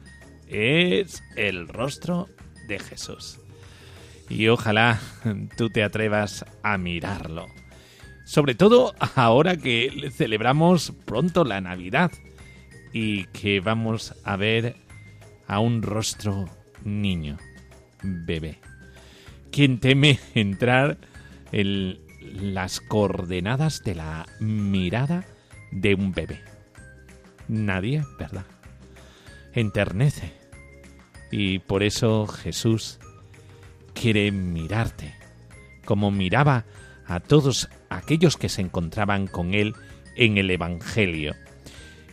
Es 0.49 1.23
el 1.37 1.69
rostro 1.69 2.27
de 2.67 2.81
Jesús. 2.81 3.39
Y 4.29 4.49
ojalá 4.49 4.99
tú 5.57 5.71
te 5.71 5.85
atrevas 5.85 6.45
a 6.65 6.79
mirarlo. 6.79 7.47
Sobre 8.27 8.57
todo 8.57 8.93
ahora 9.15 9.57
que 9.57 10.11
celebramos 10.13 10.93
pronto 11.05 11.45
la 11.45 11.61
Navidad 11.61 12.11
y 12.93 13.27
que 13.27 13.61
vamos 13.61 14.17
a 14.25 14.35
ver 14.35 14.75
a 15.47 15.61
un 15.61 15.81
rostro 15.81 16.51
niño, 16.83 17.39
bebé. 18.03 18.59
¿Quién 19.53 19.79
teme 19.79 20.19
entrar 20.35 20.99
en 21.53 22.01
las 22.21 22.81
coordenadas 22.81 23.85
de 23.85 23.95
la 23.95 24.27
mirada 24.41 25.25
de 25.71 25.95
un 25.95 26.11
bebé? 26.11 26.43
Nadie, 27.47 28.03
¿verdad? 28.19 28.47
Enternece. 29.53 30.33
Y 31.31 31.61
por 31.61 31.85
eso 31.85 32.27
Jesús 32.27 32.99
quiere 33.95 34.33
mirarte, 34.33 35.15
como 35.85 36.11
miraba 36.11 36.65
a 37.07 37.21
todos 37.21 37.69
aquellos 37.89 38.37
que 38.37 38.49
se 38.49 38.63
encontraban 38.63 39.27
con 39.27 39.55
él 39.55 39.75
en 40.17 40.39
el 40.39 40.51
Evangelio. 40.51 41.35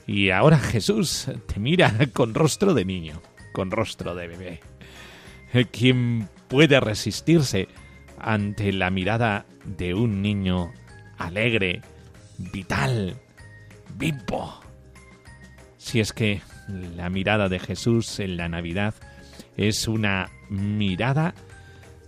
Y 0.06 0.30
ahora 0.32 0.60
Jesús 0.60 1.28
te 1.48 1.60
mira 1.60 1.94
con 2.14 2.34
rostro 2.34 2.74
de 2.74 2.86
niño, 2.86 3.22
con 3.54 3.72
rostro 3.72 4.16
de 4.16 4.28
bebé. 4.28 4.60
¿Quién 5.72 6.30
puede 6.48 6.80
resistirse 6.80 7.68
ante 8.20 8.74
la 8.74 8.90
mirada 8.90 9.46
de 9.66 9.94
un 9.94 10.22
niño 10.22 10.74
alegre, 11.18 11.82
vital, 12.38 13.18
vivo? 13.96 14.60
Si 15.78 16.00
es 16.00 16.12
que 16.12 16.42
la 16.96 17.10
mirada 17.10 17.50
de 17.50 17.60
Jesús 17.60 18.20
en 18.20 18.38
la 18.38 18.50
Navidad 18.50 18.96
es 19.58 19.88
una 19.88 20.32
mirada 20.50 21.36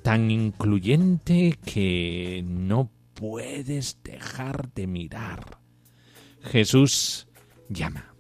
tan 0.01 0.31
incluyente 0.31 1.57
que 1.65 2.43
no 2.45 2.89
puedes 3.15 4.03
dejar 4.03 4.71
de 4.73 4.87
mirar. 4.87 5.59
Jesús 6.43 7.27
llama 7.69 8.15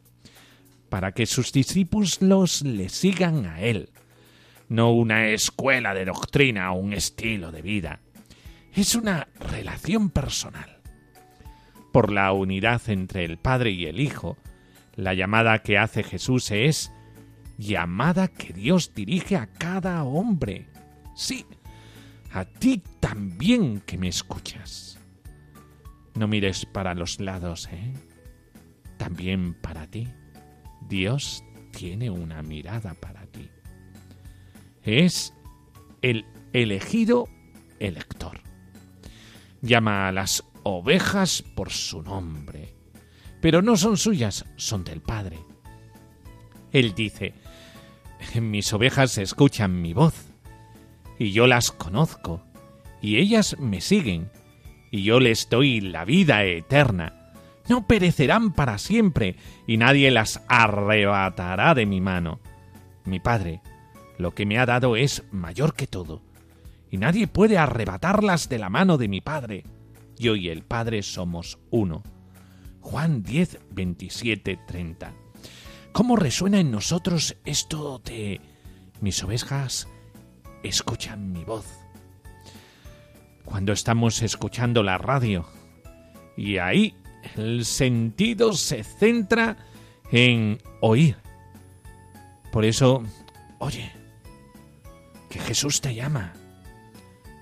para 0.95 1.11
que 1.11 1.25
sus 1.25 1.51
discípulos 1.51 2.21
le 2.61 2.87
sigan 2.87 3.45
a 3.45 3.59
Él. 3.59 3.89
No 4.69 4.93
una 4.93 5.27
escuela 5.27 5.93
de 5.93 6.05
doctrina 6.05 6.71
o 6.71 6.79
un 6.79 6.93
estilo 6.93 7.51
de 7.51 7.61
vida. 7.61 7.99
Es 8.73 8.95
una 8.95 9.27
relación 9.39 10.09
personal. 10.09 10.81
Por 11.91 12.13
la 12.13 12.31
unidad 12.31 12.81
entre 12.87 13.25
el 13.25 13.37
Padre 13.37 13.71
y 13.71 13.87
el 13.87 13.99
Hijo, 13.99 14.37
la 14.95 15.13
llamada 15.13 15.59
que 15.63 15.77
hace 15.77 16.01
Jesús 16.01 16.49
es 16.51 16.93
llamada 17.57 18.29
que 18.29 18.53
Dios 18.53 18.93
dirige 18.93 19.35
a 19.35 19.47
cada 19.47 20.03
hombre. 20.05 20.67
Sí, 21.13 21.45
a 22.31 22.45
ti 22.45 22.81
también 23.01 23.81
que 23.81 23.97
me 23.97 24.07
escuchas. 24.07 24.84
No 26.15 26.27
mires 26.27 26.65
para 26.65 26.93
los 26.93 27.19
lados, 27.19 27.67
¿eh? 27.71 27.93
También 28.97 29.53
para 29.53 29.87
ti. 29.87 30.07
Dios 30.87 31.43
tiene 31.71 32.09
una 32.09 32.41
mirada 32.41 32.93
para 32.93 33.25
ti. 33.27 33.49
Es 34.83 35.33
el 36.01 36.25
elegido 36.53 37.27
elector. 37.79 38.41
Llama 39.61 40.07
a 40.07 40.11
las 40.11 40.43
ovejas 40.63 41.43
por 41.55 41.71
su 41.71 42.01
nombre, 42.01 42.75
pero 43.41 43.61
no 43.61 43.75
son 43.75 43.97
suyas, 43.97 44.45
son 44.55 44.83
del 44.83 45.01
Padre. 45.01 45.39
Él 46.71 46.93
dice, 46.95 47.33
mis 48.41 48.71
ovejas 48.73 49.17
escuchan 49.17 49.81
mi 49.81 49.93
voz 49.93 50.13
y 51.17 51.31
yo 51.31 51.47
las 51.47 51.71
conozco, 51.71 52.43
y 53.01 53.17
ellas 53.17 53.57
me 53.59 53.81
siguen, 53.81 54.29
y 54.95 55.03
yo 55.03 55.19
les 55.19 55.49
doy 55.49 55.81
la 55.81 56.05
vida 56.05 56.45
eterna. 56.45 57.33
No 57.67 57.85
perecerán 57.85 58.53
para 58.53 58.77
siempre, 58.77 59.35
y 59.67 59.75
nadie 59.75 60.09
las 60.09 60.41
arrebatará 60.47 61.75
de 61.75 61.85
mi 61.85 61.99
mano. 61.99 62.39
Mi 63.03 63.19
Padre, 63.19 63.61
lo 64.17 64.31
que 64.31 64.45
me 64.45 64.57
ha 64.57 64.65
dado 64.65 64.95
es 64.95 65.23
mayor 65.31 65.75
que 65.75 65.85
todo, 65.85 66.21
y 66.89 66.97
nadie 66.97 67.27
puede 67.27 67.57
arrebatarlas 67.57 68.47
de 68.47 68.57
la 68.57 68.69
mano 68.69 68.97
de 68.97 69.09
mi 69.09 69.19
Padre. 69.19 69.65
Yo 70.17 70.37
y 70.37 70.47
el 70.47 70.63
Padre 70.63 71.03
somos 71.03 71.59
uno. 71.71 72.01
Juan 72.79 73.21
10, 73.21 73.59
27, 73.71 74.59
30. 74.65 75.13
¿Cómo 75.91 76.15
resuena 76.15 76.61
en 76.61 76.71
nosotros 76.71 77.35
esto 77.43 77.99
de 77.99 78.39
mis 79.01 79.21
ovejas 79.23 79.89
escuchan 80.63 81.33
mi 81.33 81.43
voz. 81.43 81.84
Cuando 83.45 83.71
estamos 83.73 84.21
escuchando 84.21 84.83
la 84.83 84.97
radio 84.97 85.45
y 86.35 86.57
ahí 86.57 86.95
el 87.35 87.65
sentido 87.65 88.53
se 88.53 88.83
centra 88.83 89.57
en 90.11 90.61
oír. 90.81 91.17
Por 92.51 92.65
eso, 92.65 93.03
oye, 93.59 93.91
que 95.29 95.39
Jesús 95.39 95.81
te 95.81 95.95
llama. 95.95 96.33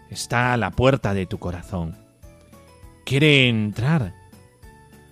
Está 0.10 0.54
a 0.54 0.58
la 0.58 0.72
puerta 0.72 1.14
de 1.14 1.26
tu 1.26 1.40
corazón. 1.40 1.98
Quiere 3.06 3.50
entrar. 3.50 4.14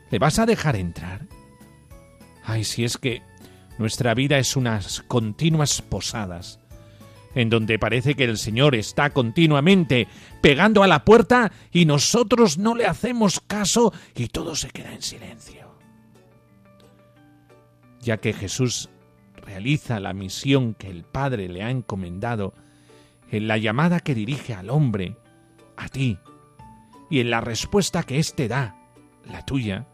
¿Le 0.09 0.19
vas 0.19 0.39
a 0.39 0.45
dejar 0.45 0.75
entrar? 0.75 1.27
Ay, 2.43 2.63
si 2.63 2.83
es 2.83 2.97
que 2.97 3.21
nuestra 3.77 4.13
vida 4.13 4.37
es 4.37 4.55
unas 4.55 5.01
continuas 5.01 5.81
posadas, 5.81 6.59
en 7.35 7.49
donde 7.49 7.79
parece 7.79 8.15
que 8.15 8.23
el 8.23 8.37
Señor 8.37 8.75
está 8.75 9.11
continuamente 9.11 10.07
pegando 10.41 10.83
a 10.83 10.87
la 10.87 11.05
puerta 11.05 11.51
y 11.71 11.85
nosotros 11.85 12.57
no 12.57 12.75
le 12.75 12.85
hacemos 12.85 13.39
caso 13.39 13.93
y 14.15 14.27
todo 14.27 14.55
se 14.55 14.69
queda 14.69 14.93
en 14.93 15.01
silencio. 15.01 15.75
Ya 18.01 18.17
que 18.17 18.33
Jesús 18.33 18.89
realiza 19.35 19.99
la 19.99 20.13
misión 20.13 20.73
que 20.73 20.89
el 20.89 21.03
Padre 21.03 21.47
le 21.49 21.63
ha 21.63 21.69
encomendado, 21.69 22.53
en 23.29 23.47
la 23.47 23.57
llamada 23.57 24.01
que 24.01 24.13
dirige 24.13 24.53
al 24.53 24.69
hombre, 24.69 25.15
a 25.77 25.87
ti, 25.87 26.17
y 27.09 27.19
en 27.19 27.29
la 27.29 27.41
respuesta 27.41 28.03
que 28.03 28.19
éste 28.19 28.47
da, 28.47 28.75
la 29.25 29.45
tuya, 29.45 29.87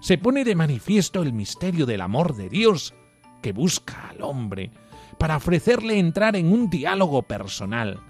se 0.00 0.18
pone 0.18 0.44
de 0.44 0.54
manifiesto 0.54 1.22
el 1.22 1.32
misterio 1.32 1.86
del 1.86 2.00
amor 2.00 2.36
de 2.36 2.48
Dios 2.48 2.94
que 3.42 3.52
busca 3.52 4.08
al 4.10 4.22
hombre 4.22 4.70
para 5.18 5.36
ofrecerle 5.36 5.98
entrar 5.98 6.36
en 6.36 6.52
un 6.52 6.70
diálogo 6.70 7.22
personal. 7.22 8.00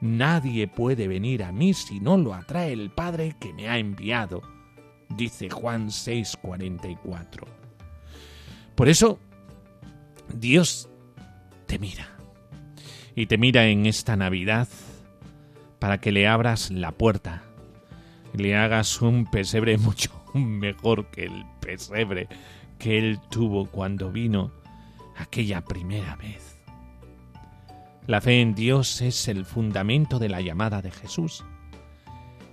Nadie 0.00 0.66
puede 0.66 1.06
venir 1.08 1.44
a 1.44 1.52
mí 1.52 1.74
si 1.74 2.00
no 2.00 2.16
lo 2.16 2.34
atrae 2.34 2.72
el 2.72 2.90
Padre 2.90 3.36
que 3.38 3.52
me 3.52 3.68
ha 3.68 3.78
enviado, 3.78 4.42
dice 5.08 5.48
Juan 5.50 5.90
6:44. 5.90 7.46
Por 8.74 8.88
eso, 8.88 9.18
Dios 10.34 10.88
te 11.66 11.78
mira. 11.78 12.08
Y 13.14 13.26
te 13.26 13.38
mira 13.38 13.66
en 13.66 13.86
esta 13.86 14.16
Navidad 14.16 14.68
para 15.78 15.98
que 15.98 16.12
le 16.12 16.26
abras 16.26 16.70
la 16.70 16.92
puerta 16.92 17.42
le 18.34 18.56
hagas 18.56 19.00
un 19.02 19.26
pesebre 19.26 19.78
mucho 19.78 20.10
mejor 20.34 21.06
que 21.10 21.24
el 21.24 21.44
pesebre 21.60 22.28
que 22.78 22.98
él 22.98 23.20
tuvo 23.30 23.66
cuando 23.66 24.10
vino 24.10 24.50
aquella 25.16 25.64
primera 25.64 26.16
vez. 26.16 26.62
La 28.06 28.20
fe 28.20 28.40
en 28.40 28.54
Dios 28.54 29.00
es 29.00 29.28
el 29.28 29.44
fundamento 29.44 30.18
de 30.18 30.28
la 30.28 30.40
llamada 30.40 30.82
de 30.82 30.90
Jesús. 30.90 31.44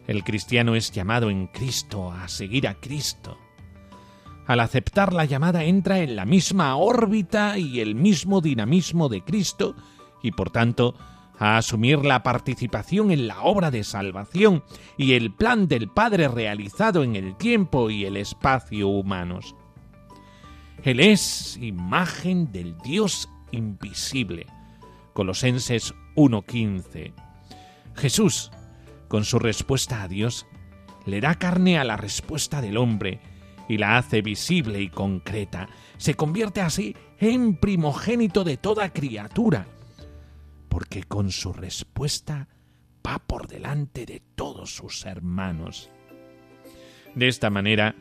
El 0.07 0.23
cristiano 0.23 0.75
es 0.75 0.91
llamado 0.91 1.29
en 1.29 1.47
Cristo 1.47 2.11
a 2.11 2.27
seguir 2.27 2.67
a 2.67 2.75
Cristo. 2.75 3.37
Al 4.45 4.59
aceptar 4.59 5.13
la 5.13 5.25
llamada 5.25 5.63
entra 5.63 5.99
en 5.99 6.15
la 6.15 6.25
misma 6.25 6.75
órbita 6.75 7.57
y 7.57 7.79
el 7.81 7.95
mismo 7.95 8.41
dinamismo 8.41 9.09
de 9.09 9.21
Cristo 9.21 9.75
y 10.23 10.31
por 10.31 10.49
tanto 10.49 10.95
a 11.39 11.57
asumir 11.57 12.03
la 12.03 12.21
participación 12.21 13.11
en 13.11 13.27
la 13.27 13.41
obra 13.41 13.71
de 13.71 13.83
salvación 13.83 14.63
y 14.97 15.13
el 15.13 15.33
plan 15.33 15.67
del 15.67 15.89
Padre 15.89 16.27
realizado 16.27 17.03
en 17.03 17.15
el 17.15 17.35
tiempo 17.37 17.89
y 17.89 18.05
el 18.05 18.17
espacio 18.17 18.87
humanos. 18.87 19.55
Él 20.83 21.01
es 21.01 21.57
imagen 21.61 22.51
del 22.51 22.77
Dios 22.77 23.29
invisible. 23.51 24.45
Colosenses 25.13 25.93
1:15. 26.15 27.13
Jesús, 27.95 28.51
con 29.09 29.25
su 29.25 29.39
respuesta 29.39 30.03
a 30.03 30.07
Dios, 30.07 30.45
le 31.05 31.19
da 31.19 31.35
carne 31.35 31.77
a 31.79 31.83
la 31.83 31.97
respuesta 31.97 32.61
del 32.61 32.77
hombre 32.77 33.19
y 33.67 33.77
la 33.77 33.97
hace 33.97 34.21
visible 34.21 34.81
y 34.81 34.89
concreta. 34.89 35.67
Se 35.97 36.13
convierte 36.13 36.61
así 36.61 36.95
en 37.19 37.57
primogénito 37.57 38.45
de 38.45 38.55
toda 38.55 38.93
criatura, 38.93 39.67
porque 40.69 41.03
con 41.03 41.31
su 41.31 41.51
respuesta 41.51 42.47
va 43.05 43.19
por 43.19 43.47
delante 43.47 44.05
de 44.05 44.21
todos 44.35 44.73
sus 44.73 45.05
hermanos. 45.05 45.89
De 47.15 47.27
esta 47.27 47.49
manera, 47.49 47.95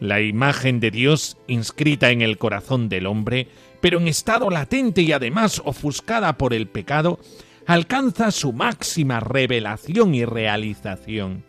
la 0.00 0.20
imagen 0.20 0.80
de 0.80 0.90
Dios 0.90 1.36
inscrita 1.46 2.10
en 2.10 2.22
el 2.22 2.38
corazón 2.38 2.88
del 2.88 3.06
hombre, 3.06 3.48
pero 3.80 4.00
en 4.00 4.08
estado 4.08 4.50
latente 4.50 5.02
y 5.02 5.12
además 5.12 5.60
ofuscada 5.64 6.36
por 6.38 6.54
el 6.54 6.66
pecado, 6.66 7.20
alcanza 7.66 8.30
su 8.30 8.52
máxima 8.52 9.20
revelación 9.20 10.14
y 10.14 10.24
realización. 10.24 11.44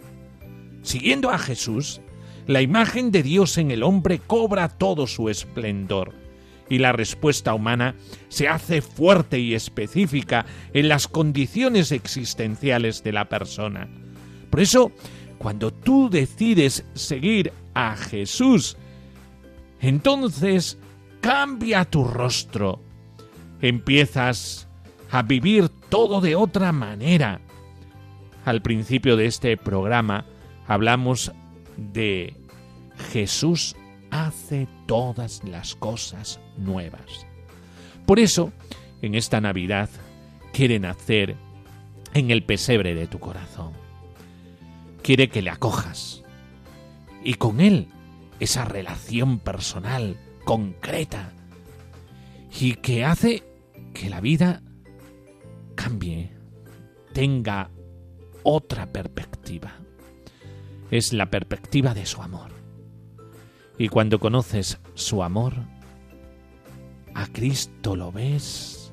Siguiendo 0.83 1.31
a 1.31 1.39
Jesús, 1.39 2.01
la 2.45 2.61
imagen 2.61 3.11
de 3.11 3.23
Dios 3.23 3.57
en 3.57 3.71
el 3.71 3.83
hombre 3.83 4.19
cobra 4.19 4.67
todo 4.67 5.07
su 5.07 5.29
esplendor 5.29 6.13
y 6.69 6.79
la 6.79 6.91
respuesta 6.91 7.53
humana 7.53 7.95
se 8.29 8.47
hace 8.47 8.81
fuerte 8.81 9.39
y 9.39 9.53
específica 9.53 10.45
en 10.73 10.87
las 10.87 11.07
condiciones 11.07 11.91
existenciales 11.91 13.03
de 13.03 13.11
la 13.11 13.29
persona. 13.29 13.89
Por 14.49 14.61
eso, 14.61 14.91
cuando 15.37 15.71
tú 15.71 16.09
decides 16.09 16.85
seguir 16.93 17.51
a 17.73 17.95
Jesús, 17.95 18.77
entonces 19.79 20.77
cambia 21.21 21.85
tu 21.85 22.03
rostro. 22.03 22.81
Empiezas 23.61 24.67
a 25.11 25.21
vivir 25.23 25.69
todo 25.89 26.21
de 26.21 26.35
otra 26.35 26.71
manera. 26.71 27.41
Al 28.45 28.61
principio 28.61 29.17
de 29.17 29.27
este 29.27 29.57
programa 29.57 30.25
hablamos 30.67 31.31
de 31.77 32.35
Jesús 33.11 33.75
hace 34.09 34.67
todas 34.87 35.43
las 35.43 35.75
cosas 35.75 36.39
nuevas. 36.57 37.25
Por 38.05 38.19
eso, 38.19 38.51
en 39.01 39.15
esta 39.15 39.41
Navidad, 39.41 39.89
quiere 40.53 40.79
nacer 40.79 41.35
en 42.13 42.31
el 42.31 42.43
pesebre 42.43 42.93
de 42.93 43.07
tu 43.07 43.19
corazón. 43.19 43.73
Quiere 45.01 45.29
que 45.29 45.41
le 45.41 45.49
acojas, 45.49 46.20
y 47.23 47.35
con 47.35 47.59
Él 47.59 47.87
esa 48.39 48.65
relación 48.65 49.39
personal, 49.39 50.17
concreta, 50.45 51.31
y 52.59 52.75
que 52.75 53.05
hace 53.05 53.43
que 53.93 54.09
la 54.09 54.19
vida 54.19 54.61
cambie, 55.75 56.31
tenga 57.13 57.69
otra 58.43 58.91
perspectiva. 58.91 59.73
Es 60.89 61.13
la 61.13 61.29
perspectiva 61.29 61.93
de 61.93 62.05
su 62.05 62.21
amor. 62.21 62.51
Y 63.77 63.87
cuando 63.87 64.19
conoces 64.19 64.79
su 64.95 65.23
amor, 65.23 65.53
a 67.13 67.27
Cristo 67.27 67.95
lo 67.95 68.11
ves 68.11 68.91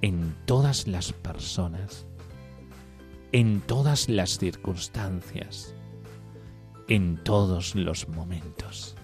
en 0.00 0.34
todas 0.46 0.88
las 0.88 1.12
personas, 1.12 2.06
en 3.32 3.60
todas 3.60 4.08
las 4.08 4.38
circunstancias 4.38 5.73
en 6.88 7.22
todos 7.22 7.74
los 7.74 8.08
momentos. 8.08 8.96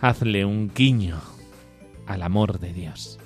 Hazle 0.00 0.44
un 0.44 0.72
guiño 0.74 1.20
al 2.06 2.22
amor 2.22 2.58
de 2.58 2.72
Dios 2.72 3.18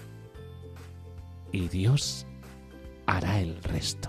y 1.52 1.68
Dios 1.68 2.26
hará 3.06 3.40
el 3.40 3.62
resto. 3.62 4.08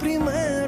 primesc 0.00 0.61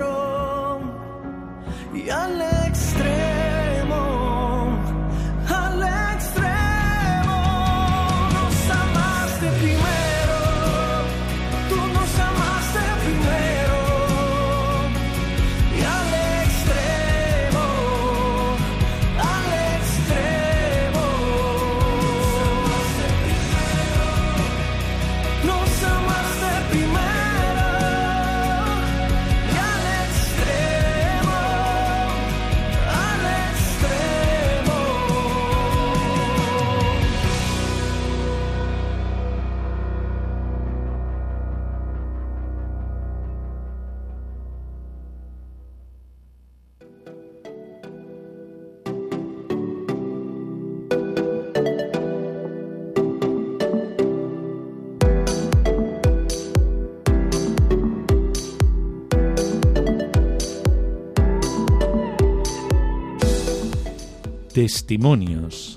Testimonios. 64.65 65.77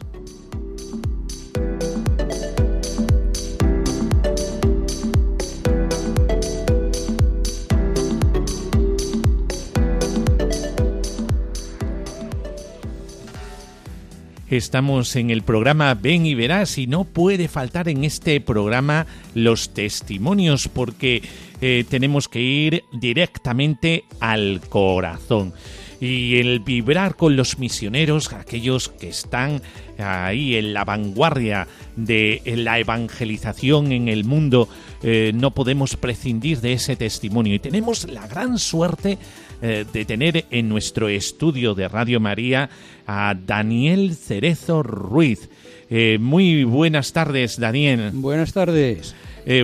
Estamos 14.50 15.18
en 15.18 15.32
el 15.32 15.42
programa 15.42 15.94
Ven 15.94 16.26
y 16.26 16.34
Verás 16.34 16.78
y 16.78 16.88
no 16.88 17.04
puede 17.04 17.50
faltar 17.50 17.90
en 17.90 18.06
este 18.06 18.40
programa 18.40 19.06
los 19.36 19.74
testimonios 19.74 20.70
porque 20.70 21.24
eh, 21.60 21.84
tenemos 21.90 22.30
que 22.30 22.40
ir 22.40 22.84
directamente 22.94 24.06
al 24.22 24.62
corazón 24.70 25.54
y 26.00 26.38
el 26.38 26.60
vibrar 26.60 27.16
con 27.16 27.36
los 27.36 27.58
misioneros, 27.60 28.32
aquellos 28.34 28.90
que 28.90 29.10
están 29.10 29.62
ahí 29.98 30.56
en 30.56 30.74
la 30.74 30.86
vanguardia 30.86 31.68
de 31.96 32.42
la 32.46 32.80
evangelización 32.80 33.92
en 33.92 34.08
el 34.08 34.24
mundo, 34.24 34.70
eh, 35.02 35.32
no 35.34 35.52
podemos 35.52 35.96
prescindir 35.96 36.62
de 36.62 36.74
ese 36.74 36.96
testimonio. 36.96 37.56
Y 37.56 37.60
tenemos 37.60 38.10
la 38.10 38.28
gran 38.28 38.60
suerte 38.60 39.18
eh, 39.62 39.86
de 39.92 40.06
tener 40.06 40.46
en 40.52 40.70
nuestro 40.70 41.10
estudio 41.10 41.74
de 41.74 41.88
Radio 41.88 42.20
María 42.20 42.70
a 43.08 43.36
Daniel 43.36 44.16
Cerezo 44.16 44.84
Ruiz. 44.84 45.50
Eh, 45.90 46.18
muy 46.20 46.64
buenas 46.64 47.12
tardes, 47.14 47.60
Daniel. 47.60 48.12
Buenas 48.14 48.54
tardes. 48.54 49.16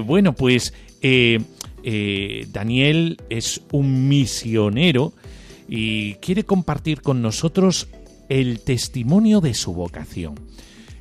Bueno, 0.06 0.32
pues 0.32 0.74
Daniel 2.54 3.18
es 3.30 3.62
un 3.74 4.08
misionero 4.08 5.12
y 5.68 6.16
quiere 6.16 6.44
compartir 6.44 7.02
con 7.02 7.22
nosotros 7.22 7.88
el 8.30 8.62
testimonio 8.62 9.42
de 9.42 9.54
su 9.54 9.74
vocación. 9.74 10.36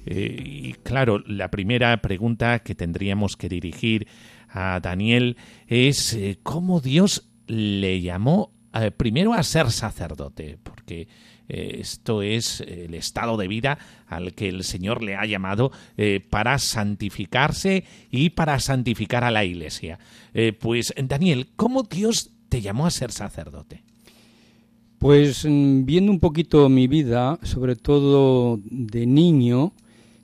Eh, 0.07 0.43
y 0.45 0.73
claro, 0.83 1.23
la 1.27 1.51
primera 1.51 1.97
pregunta 2.03 2.59
que 2.61 2.75
tendríamos 2.75 3.37
que 3.37 3.49
dirigir 3.49 4.07
a 4.49 4.81
Daniel 4.81 5.37
es 5.67 6.15
eh, 6.15 6.39
cómo 6.43 6.81
Dios 6.81 7.31
le 7.47 8.01
llamó 8.01 8.53
eh, 8.75 8.91
primero 8.91 9.33
a 9.33 9.43
ser 9.43 9.71
sacerdote, 9.71 10.59
porque 10.63 11.09
esto 11.49 12.23
es 12.23 12.63
el 12.63 12.95
estado 12.95 13.37
de 13.37 13.47
vida 13.47 13.79
al 14.07 14.33
que 14.33 14.49
el 14.49 14.65
Señor 14.65 15.03
le 15.03 15.17
ha 15.17 15.27
llamado 15.27 15.71
para 16.31 16.59
santificarse 16.59 17.85
y 18.11 18.31
para 18.31 18.59
santificar 18.59 19.23
a 19.23 19.31
la 19.31 19.45
Iglesia. 19.45 19.99
Pues, 20.61 20.95
Daniel, 20.97 21.51
¿cómo 21.57 21.83
Dios 21.83 22.31
te 22.49 22.63
llamó 22.63 22.87
a 22.87 22.91
ser 22.91 23.13
sacerdote? 23.13 23.83
Pues 25.03 25.45
mm, 25.45 25.85
viendo 25.85 26.13
un 26.13 26.21
poquito 26.21 26.69
mi 26.69 26.87
vida, 26.87 27.37
sobre 27.43 27.75
todo 27.75 28.61
de 28.63 29.05
niño, 29.05 29.73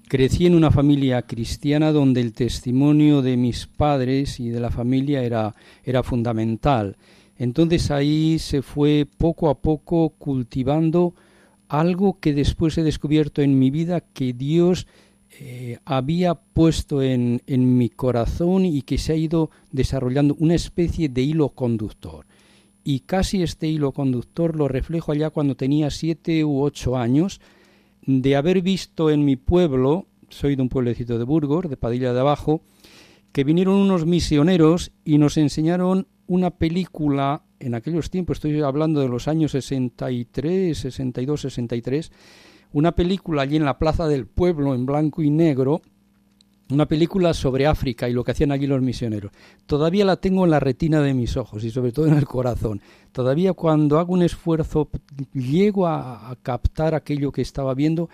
crecí 0.06 0.46
en 0.46 0.54
una 0.54 0.70
familia 0.70 1.22
cristiana 1.22 1.90
donde 1.90 2.20
el 2.20 2.32
testimonio 2.32 3.20
de 3.20 3.36
mis 3.36 3.66
padres 3.66 4.38
y 4.38 4.50
de 4.50 4.60
la 4.60 4.70
familia 4.70 5.24
era, 5.24 5.56
era 5.82 6.04
fundamental. 6.04 6.96
Entonces 7.38 7.90
ahí 7.90 8.38
se 8.38 8.62
fue 8.62 9.04
poco 9.18 9.50
a 9.50 9.58
poco 9.58 10.10
cultivando 10.10 11.12
algo 11.66 12.20
que 12.20 12.32
después 12.32 12.78
he 12.78 12.84
descubierto 12.84 13.42
en 13.42 13.58
mi 13.58 13.72
vida 13.72 14.00
que 14.00 14.32
Dios 14.32 14.86
eh, 15.40 15.78
había 15.86 16.36
puesto 16.36 17.02
en, 17.02 17.42
en 17.48 17.76
mi 17.76 17.88
corazón 17.88 18.64
y 18.64 18.82
que 18.82 18.98
se 18.98 19.12
ha 19.12 19.16
ido 19.16 19.50
desarrollando 19.72 20.36
una 20.38 20.54
especie 20.54 21.08
de 21.08 21.22
hilo 21.22 21.48
conductor. 21.48 22.27
Y 22.90 23.00
casi 23.00 23.42
este 23.42 23.68
hilo 23.68 23.92
conductor 23.92 24.56
lo 24.56 24.66
reflejo 24.66 25.12
allá 25.12 25.28
cuando 25.28 25.56
tenía 25.56 25.90
siete 25.90 26.42
u 26.42 26.62
ocho 26.62 26.96
años, 26.96 27.38
de 28.00 28.34
haber 28.34 28.62
visto 28.62 29.10
en 29.10 29.26
mi 29.26 29.36
pueblo, 29.36 30.06
soy 30.30 30.56
de 30.56 30.62
un 30.62 30.70
pueblecito 30.70 31.18
de 31.18 31.24
Burgos, 31.24 31.68
de 31.68 31.76
Padilla 31.76 32.14
de 32.14 32.20
Abajo, 32.20 32.62
que 33.30 33.44
vinieron 33.44 33.74
unos 33.74 34.06
misioneros 34.06 34.90
y 35.04 35.18
nos 35.18 35.36
enseñaron 35.36 36.06
una 36.26 36.52
película 36.52 37.42
en 37.60 37.74
aquellos 37.74 38.08
tiempos, 38.08 38.38
estoy 38.38 38.58
hablando 38.62 39.02
de 39.02 39.08
los 39.08 39.28
años 39.28 39.52
63, 39.52 40.78
62, 40.78 41.42
63, 41.42 42.10
una 42.72 42.92
película 42.92 43.42
allí 43.42 43.56
en 43.56 43.66
la 43.66 43.78
plaza 43.78 44.08
del 44.08 44.26
pueblo 44.26 44.74
en 44.74 44.86
blanco 44.86 45.20
y 45.20 45.28
negro, 45.28 45.82
una 46.70 46.86
película 46.86 47.32
sobre 47.32 47.66
África 47.66 48.08
y 48.08 48.12
lo 48.12 48.24
que 48.24 48.32
hacían 48.32 48.52
allí 48.52 48.66
los 48.66 48.82
misioneros. 48.82 49.32
Todavía 49.66 50.04
la 50.04 50.16
tengo 50.16 50.44
en 50.44 50.50
la 50.50 50.60
retina 50.60 51.00
de 51.00 51.14
mis 51.14 51.36
ojos 51.36 51.64
y 51.64 51.70
sobre 51.70 51.92
todo 51.92 52.06
en 52.06 52.14
el 52.14 52.26
corazón. 52.26 52.80
Todavía 53.12 53.54
cuando 53.54 53.98
hago 53.98 54.12
un 54.12 54.22
esfuerzo 54.22 54.88
llego 55.32 55.86
a, 55.86 56.36
captar 56.42 56.94
aquello 56.94 57.32
que 57.32 57.42
estaba 57.42 57.74
viendo 57.74 58.10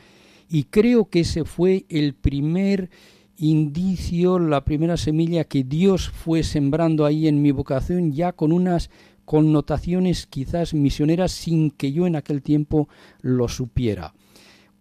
y 0.49 0.65
creo 0.65 1.07
que 1.07 1.21
ese 1.21 1.45
fue 1.45 1.85
el 1.89 2.15
primer 2.15 2.91
indicio, 3.37 4.39
la 4.39 4.65
primera 4.65 4.97
semilla 4.97 5.45
que 5.45 5.65
Dios 5.65 6.09
fue 6.09 6.45
sembrando 6.45 7.05
ahí 7.05 7.27
en 7.27 7.43
mi 7.43 7.51
vocación 7.51 8.13
ya 8.13 8.33
con 8.33 8.53
unas 8.53 8.91
connotaciones 9.25 10.27
quizás 10.27 10.75
misioneras 10.75 11.33
sin 11.33 11.71
que 11.73 11.93
yo 11.93 12.07
en 12.07 12.15
aquel 12.15 12.43
tiempo 12.43 12.89
lo 13.21 13.49
supiera. 13.49 14.15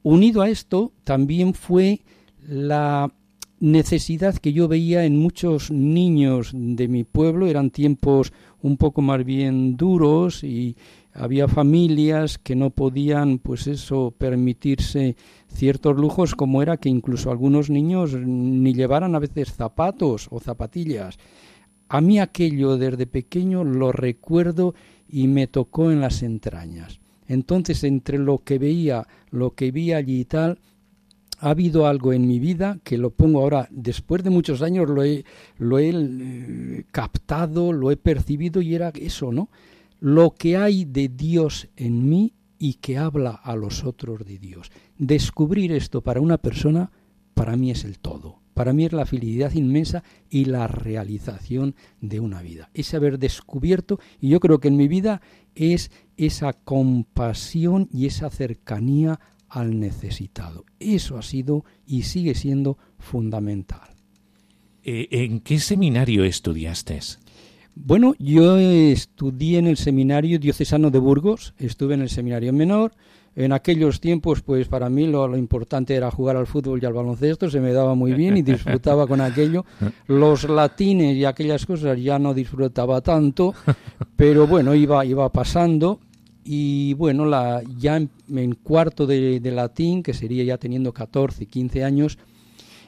Unido 0.04 0.42
a 0.42 0.50
esto 0.50 0.92
también 1.06 1.54
fue 1.54 2.02
la 2.46 3.12
necesidad 3.64 4.36
que 4.36 4.52
yo 4.52 4.68
veía 4.68 5.06
en 5.06 5.18
muchos 5.18 5.72
niños 5.72 6.52
de 6.54 6.90
mi 6.90 7.06
pueblo, 7.06 7.48
eran 7.48 7.70
tiempos 7.70 8.34
un 8.62 8.76
poco 8.76 9.02
más 9.02 9.24
bien 9.24 9.78
duros 9.78 10.44
y 10.44 10.76
había 11.14 11.48
familias 11.48 12.38
que 12.38 12.58
no 12.58 12.72
podían 12.72 13.40
pues 13.40 13.68
eso 13.68 14.14
permitirse 14.18 15.16
ciertos 15.48 15.96
lujos 15.96 16.36
como 16.36 16.62
era 16.62 16.76
que 16.76 16.90
incluso 16.90 17.32
algunos 17.32 17.70
niños 17.70 18.14
ni 18.14 18.74
llevaran 18.74 19.16
a 19.16 19.20
veces 19.20 19.54
zapatos 19.54 20.28
o 20.30 20.42
zapatillas. 20.42 21.18
A 21.88 22.02
mí 22.02 22.20
aquello 22.20 22.76
desde 22.76 23.08
pequeño 23.08 23.64
lo 23.64 23.94
recuerdo 23.94 24.76
y 25.08 25.30
me 25.30 25.48
tocó 25.48 25.90
en 25.90 26.02
las 26.02 26.22
entrañas. 26.22 27.00
Entonces, 27.30 27.86
entre 27.86 28.18
lo 28.18 28.40
que 28.40 28.60
veía, 28.60 29.08
lo 29.32 29.52
que 29.52 29.72
vi 29.72 29.94
allí 29.94 30.20
y 30.20 30.26
tal, 30.26 30.60
ha 31.44 31.50
habido 31.50 31.88
algo 31.88 32.14
en 32.14 32.26
mi 32.26 32.40
vida 32.40 32.80
que 32.84 32.98
lo 32.98 33.10
pongo 33.10 33.42
ahora, 33.42 33.68
después 33.70 34.24
de 34.24 34.30
muchos 34.30 34.62
años 34.62 34.90
lo 34.90 35.04
he, 35.04 35.26
lo 35.58 35.78
he 35.78 35.90
eh, 35.90 36.86
captado, 36.90 37.74
lo 37.74 37.92
he 37.92 37.98
percibido 37.98 38.62
y 38.62 38.74
era 38.76 38.94
eso, 38.96 39.34
¿no? 39.34 39.50
Lo 40.00 40.32
que 40.36 40.56
hay 40.56 40.86
de 40.86 41.10
Dios 41.10 41.68
en 41.76 42.08
mí 42.08 42.34
y 42.58 42.76
que 42.76 42.98
habla 42.98 43.32
a 43.32 43.58
los 43.58 43.84
otros 43.84 44.26
de 44.26 44.40
Dios. 44.40 44.72
Descubrir 44.98 45.74
esto 45.74 46.02
para 46.02 46.22
una 46.22 46.38
persona, 46.38 46.92
para 47.34 47.58
mí 47.58 47.72
es 47.72 47.84
el 47.84 48.00
todo. 48.00 48.40
Para 48.54 48.72
mí 48.72 48.86
es 48.86 48.94
la 48.94 49.06
felicidad 49.06 49.52
inmensa 49.54 50.04
y 50.30 50.46
la 50.46 50.68
realización 50.68 51.76
de 52.00 52.22
una 52.22 52.42
vida. 52.42 52.70
Es 52.74 52.94
haber 52.94 53.20
descubierto, 53.20 54.00
y 54.22 54.30
yo 54.30 54.40
creo 54.40 54.60
que 54.60 54.68
en 54.70 54.78
mi 54.78 54.88
vida 54.88 55.22
es 55.56 55.92
esa 56.16 56.54
compasión 56.54 57.90
y 57.92 58.06
esa 58.06 58.30
cercanía 58.30 59.20
al 59.54 59.80
necesitado. 59.80 60.66
Eso 60.80 61.18
ha 61.18 61.22
sido 61.22 61.64
y 61.86 62.04
sigue 62.04 62.34
siendo 62.34 62.78
fundamental. 62.98 63.88
Eh, 64.84 65.08
¿En 65.12 65.42
qué 65.42 65.60
seminario 65.60 66.24
estudiaste? 66.24 67.00
Bueno, 67.76 68.16
yo 68.18 68.58
estudié 68.58 69.60
en 69.60 69.68
el 69.68 69.78
seminario 69.78 70.40
diocesano 70.40 70.90
de 70.90 71.00
Burgos, 71.00 71.54
estuve 71.58 71.94
en 71.94 72.02
el 72.02 72.10
seminario 72.10 72.52
menor, 72.52 72.94
en 73.36 73.52
aquellos 73.52 74.00
tiempos, 74.00 74.42
pues 74.42 74.68
para 74.68 74.90
mí 74.90 75.08
lo, 75.08 75.28
lo, 75.28 75.38
importante 75.38 75.96
era 75.96 76.12
jugar 76.12 76.36
al 76.36 76.48
fútbol 76.48 76.80
y 76.82 76.86
al 76.86 76.94
baloncesto, 76.94 77.50
se 77.50 77.60
me 77.60 77.74
daba 77.74 77.96
muy 77.96 78.14
bien 78.14 78.38
y 78.38 78.42
disfrutaba 78.42 79.08
con 79.08 79.22
aquello. 79.22 79.66
Los 80.08 80.48
latines 80.50 81.16
y 81.16 81.26
aquellas 81.26 81.66
cosas 81.66 82.00
ya 82.00 82.20
no 82.20 82.34
disfrutaba 82.34 83.02
tanto, 83.02 83.54
pero 84.16 84.48
bueno, 84.48 84.74
iba, 84.74 85.04
iba 85.06 85.32
pasando. 85.32 86.00
Y 86.44 86.94
bueno, 86.96 87.26
la, 87.26 87.62
ya 87.78 87.98
en, 87.98 88.56
cuarto 88.64 89.08
de, 89.08 89.40
de, 89.40 89.52
latín, 89.52 90.04
que 90.04 90.14
sería 90.14 90.44
ya 90.44 90.58
teniendo 90.58 90.94
14, 90.94 91.46
15 91.46 91.84
años, 91.84 92.18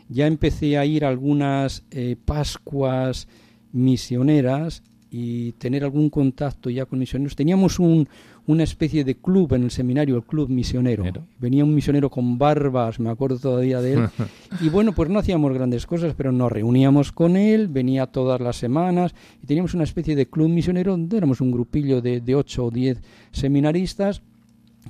ya 0.09 0.27
empecé 0.27 0.77
a 0.77 0.85
ir 0.85 1.05
a 1.05 1.09
algunas 1.09 1.83
eh, 1.91 2.15
Pascuas 2.25 3.27
misioneras 3.71 4.83
y 5.09 5.53
tener 5.53 5.83
algún 5.83 6.09
contacto 6.09 6.69
ya 6.69 6.85
con 6.85 6.99
misioneros. 6.99 7.35
Teníamos 7.35 7.79
un, 7.79 8.07
una 8.47 8.63
especie 8.63 9.03
de 9.03 9.15
club 9.15 9.53
en 9.53 9.63
el 9.63 9.71
seminario, 9.71 10.15
el 10.15 10.23
club 10.23 10.49
misionero. 10.49 11.03
Pero. 11.03 11.23
Venía 11.39 11.63
un 11.63 11.73
misionero 11.73 12.09
con 12.09 12.37
barbas, 12.37 12.99
me 12.99 13.09
acuerdo 13.09 13.39
todavía 13.39 13.81
de 13.81 13.93
él. 13.93 14.09
y 14.61 14.69
bueno, 14.69 14.93
pues 14.93 15.09
no 15.09 15.19
hacíamos 15.19 15.53
grandes 15.53 15.85
cosas, 15.85 16.13
pero 16.15 16.31
nos 16.31 16.51
reuníamos 16.51 17.11
con 17.11 17.37
él, 17.37 17.67
venía 17.67 18.05
todas 18.07 18.39
las 18.41 18.57
semanas 18.57 19.15
y 19.41 19.47
teníamos 19.47 19.73
una 19.73 19.83
especie 19.83 20.15
de 20.15 20.27
club 20.27 20.49
misionero 20.49 20.91
donde 20.91 21.17
éramos 21.17 21.41
un 21.41 21.51
grupillo 21.51 22.01
de, 22.01 22.21
de 22.21 22.35
ocho 22.35 22.65
o 22.65 22.71
diez 22.71 23.01
seminaristas 23.31 24.21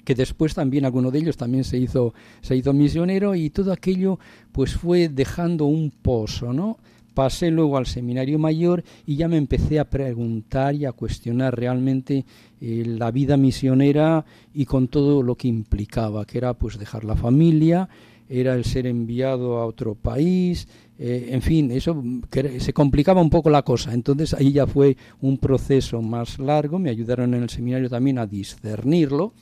que 0.04 0.16
después 0.16 0.54
también 0.54 0.86
alguno 0.86 1.10
de 1.10 1.20
ellos 1.20 1.38
también 1.38 1.64
se 1.64 1.78
hizo 1.78 2.14
se 2.42 2.56
hizo 2.56 2.74
misionero 2.74 3.34
y 3.34 3.50
todo 3.50 3.72
aquello 3.72 4.20
pues 4.52 4.76
fue 4.76 5.08
dejando 5.08 5.66
un 5.66 5.90
pozo, 5.90 6.52
¿no? 6.52 6.78
Pasé 7.16 7.50
luego 7.50 7.78
al 7.78 7.88
seminario 7.88 8.38
mayor 8.38 8.84
y 9.08 9.16
ya 9.16 9.28
me 9.28 9.38
empecé 9.38 9.80
a 9.80 9.90
preguntar 9.90 10.76
y 10.76 10.86
a 10.86 10.92
cuestionar 10.92 11.58
realmente 11.58 12.26
eh, 12.62 12.84
la 12.86 13.10
vida 13.10 13.38
misionera 13.38 14.26
y 14.54 14.66
con 14.66 14.90
todo 14.90 15.24
lo 15.24 15.36
que 15.36 15.48
implicaba, 15.48 16.26
que 16.26 16.38
era 16.38 16.54
pues 16.54 16.78
dejar 16.78 17.04
la 17.06 17.16
familia, 17.16 17.90
era 18.30 18.54
el 18.54 18.66
ser 18.66 18.86
enviado 18.86 19.58
a 19.58 19.66
otro 19.66 19.96
país, 19.96 20.68
eh, 20.98 21.30
en 21.32 21.42
fin, 21.42 21.72
eso 21.72 22.04
que 22.30 22.60
se 22.60 22.74
complicaba 22.74 23.22
un 23.22 23.30
poco 23.30 23.50
la 23.50 23.64
cosa. 23.64 23.94
Entonces 23.94 24.34
ahí 24.34 24.52
ya 24.52 24.68
fue 24.68 24.98
un 25.22 25.38
proceso 25.38 26.02
más 26.02 26.38
largo, 26.38 26.78
me 26.78 26.90
ayudaron 26.90 27.34
en 27.34 27.44
el 27.44 27.50
seminario 27.50 27.90
también 27.90 28.20
a 28.20 28.28
discernirlo 28.28 29.34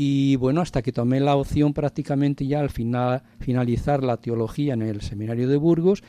y 0.00 0.36
bueno, 0.36 0.60
hasta 0.60 0.80
que 0.80 0.92
tomé 0.92 1.18
la 1.18 1.34
opción 1.34 1.72
prácticamente 1.72 2.46
ya 2.46 2.60
al 2.60 2.70
final 2.70 3.22
finalizar 3.40 4.04
la 4.04 4.16
teología 4.18 4.74
en 4.74 4.82
el 4.82 5.00
seminario 5.00 5.48
de 5.48 5.56
Burgos 5.56 6.04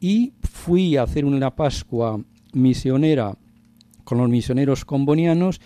y 0.00 0.32
fui 0.42 0.96
a 0.96 1.02
hacer 1.02 1.24
una 1.24 1.54
Pascua 1.54 2.20
misionera 2.52 3.36
con 4.04 4.18
los 4.18 4.28
misioneros 4.28 4.84
combonianos 4.84 5.60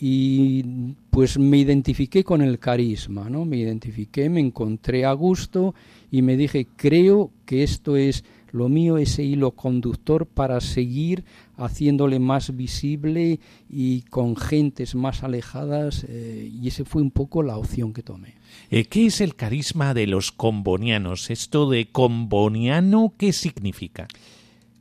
y 0.00 0.94
pues 1.10 1.38
me 1.38 1.58
identifiqué 1.58 2.24
con 2.24 2.42
el 2.42 2.58
carisma, 2.58 3.28
¿no? 3.30 3.44
Me 3.44 3.58
identifiqué, 3.58 4.28
me 4.28 4.40
encontré 4.40 5.04
a 5.04 5.12
gusto 5.12 5.74
y 6.10 6.22
me 6.22 6.36
dije, 6.36 6.66
creo 6.76 7.30
que 7.46 7.62
esto 7.62 7.96
es 7.96 8.24
lo 8.52 8.68
mío, 8.68 8.98
ese 8.98 9.24
hilo 9.24 9.52
conductor 9.52 10.26
para 10.26 10.60
seguir 10.60 11.24
haciéndole 11.56 12.18
más 12.18 12.54
visible 12.56 13.40
y 13.68 14.02
con 14.02 14.36
gentes 14.36 14.94
más 14.94 15.22
alejadas 15.22 16.04
eh, 16.08 16.50
y 16.52 16.68
esa 16.68 16.84
fue 16.84 17.02
un 17.02 17.10
poco 17.10 17.42
la 17.42 17.56
opción 17.56 17.92
que 17.92 18.02
tomé. 18.02 18.34
Eh, 18.70 18.84
¿Qué 18.84 19.06
es 19.06 19.20
el 19.20 19.34
carisma 19.34 19.94
de 19.94 20.06
los 20.06 20.32
combonianos? 20.32 21.30
¿Esto 21.30 21.68
de 21.68 21.86
comboniano 21.86 23.14
qué 23.16 23.32
significa? 23.32 24.06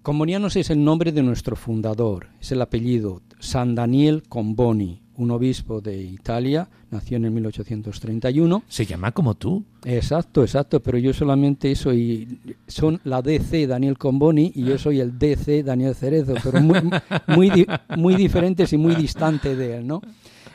Combonianos 0.02 0.56
es 0.56 0.70
el 0.70 0.84
nombre 0.84 1.12
de 1.12 1.22
nuestro 1.22 1.56
fundador, 1.56 2.30
es 2.42 2.52
el 2.52 2.62
apellido, 2.62 3.22
San 3.40 3.76
Daniel 3.76 4.24
Comboni, 4.28 5.01
un 5.18 5.32
obispo 5.32 5.82
de 5.82 5.98
Italia, 5.98 6.68
nació 6.90 7.18
en 7.18 7.26
el 7.26 7.32
1831. 7.32 8.64
¿Se 8.68 8.86
llama 8.86 9.12
como 9.12 9.36
tú? 9.36 9.64
Exacto, 9.84 10.42
exacto, 10.42 10.82
pero 10.82 10.98
yo 10.98 11.14
solamente 11.14 11.76
soy, 11.76 12.40
son 12.68 13.00
la 13.04 13.22
DC 13.22 13.68
Daniel 13.68 13.98
Comboni 13.98 14.52
y 14.56 14.64
yo 14.64 14.78
soy 14.78 15.00
el 15.00 15.18
DC 15.18 15.64
Daniel 15.64 15.96
Cerezo, 15.96 16.34
pero 16.44 16.62
muy, 16.62 16.82
muy, 17.28 17.68
muy 17.98 18.16
diferentes 18.16 18.74
y 18.74 18.78
muy 18.78 18.96
distante 18.96 19.56
de 19.56 19.78
él, 19.78 19.88
¿no? 19.88 20.02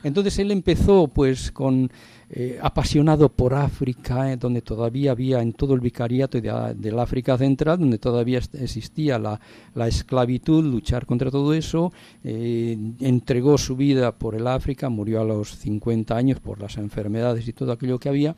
Entonces 0.02 0.38
él 0.38 0.52
empezó 0.52 1.08
pues 1.08 1.50
con 1.50 1.90
eh, 2.28 2.58
apasionado 2.60 3.28
por 3.28 3.54
África, 3.54 4.32
eh, 4.32 4.36
donde 4.36 4.60
todavía 4.60 5.12
había 5.12 5.40
en 5.40 5.52
todo 5.52 5.74
el 5.74 5.80
vicariato 5.80 6.40
de, 6.40 6.74
del 6.76 6.98
África 6.98 7.38
Central, 7.38 7.78
donde 7.78 7.98
todavía 7.98 8.40
existía 8.54 9.16
la, 9.16 9.40
la 9.76 9.86
esclavitud, 9.86 10.64
luchar 10.64 11.06
contra 11.06 11.30
todo 11.30 11.54
eso, 11.54 11.92
eh, 12.24 12.76
entregó 12.98 13.56
su 13.58 13.76
vida 13.76 14.10
por 14.10 14.34
el 14.34 14.48
África, 14.48 14.88
murió 14.88 15.20
a 15.20 15.24
los 15.24 15.56
50 15.56 16.16
años 16.16 16.40
por 16.40 16.60
las 16.60 16.78
enfermedades 16.78 17.46
y 17.46 17.52
todo 17.52 17.70
aquello 17.70 18.00
que 18.00 18.08
había, 18.08 18.34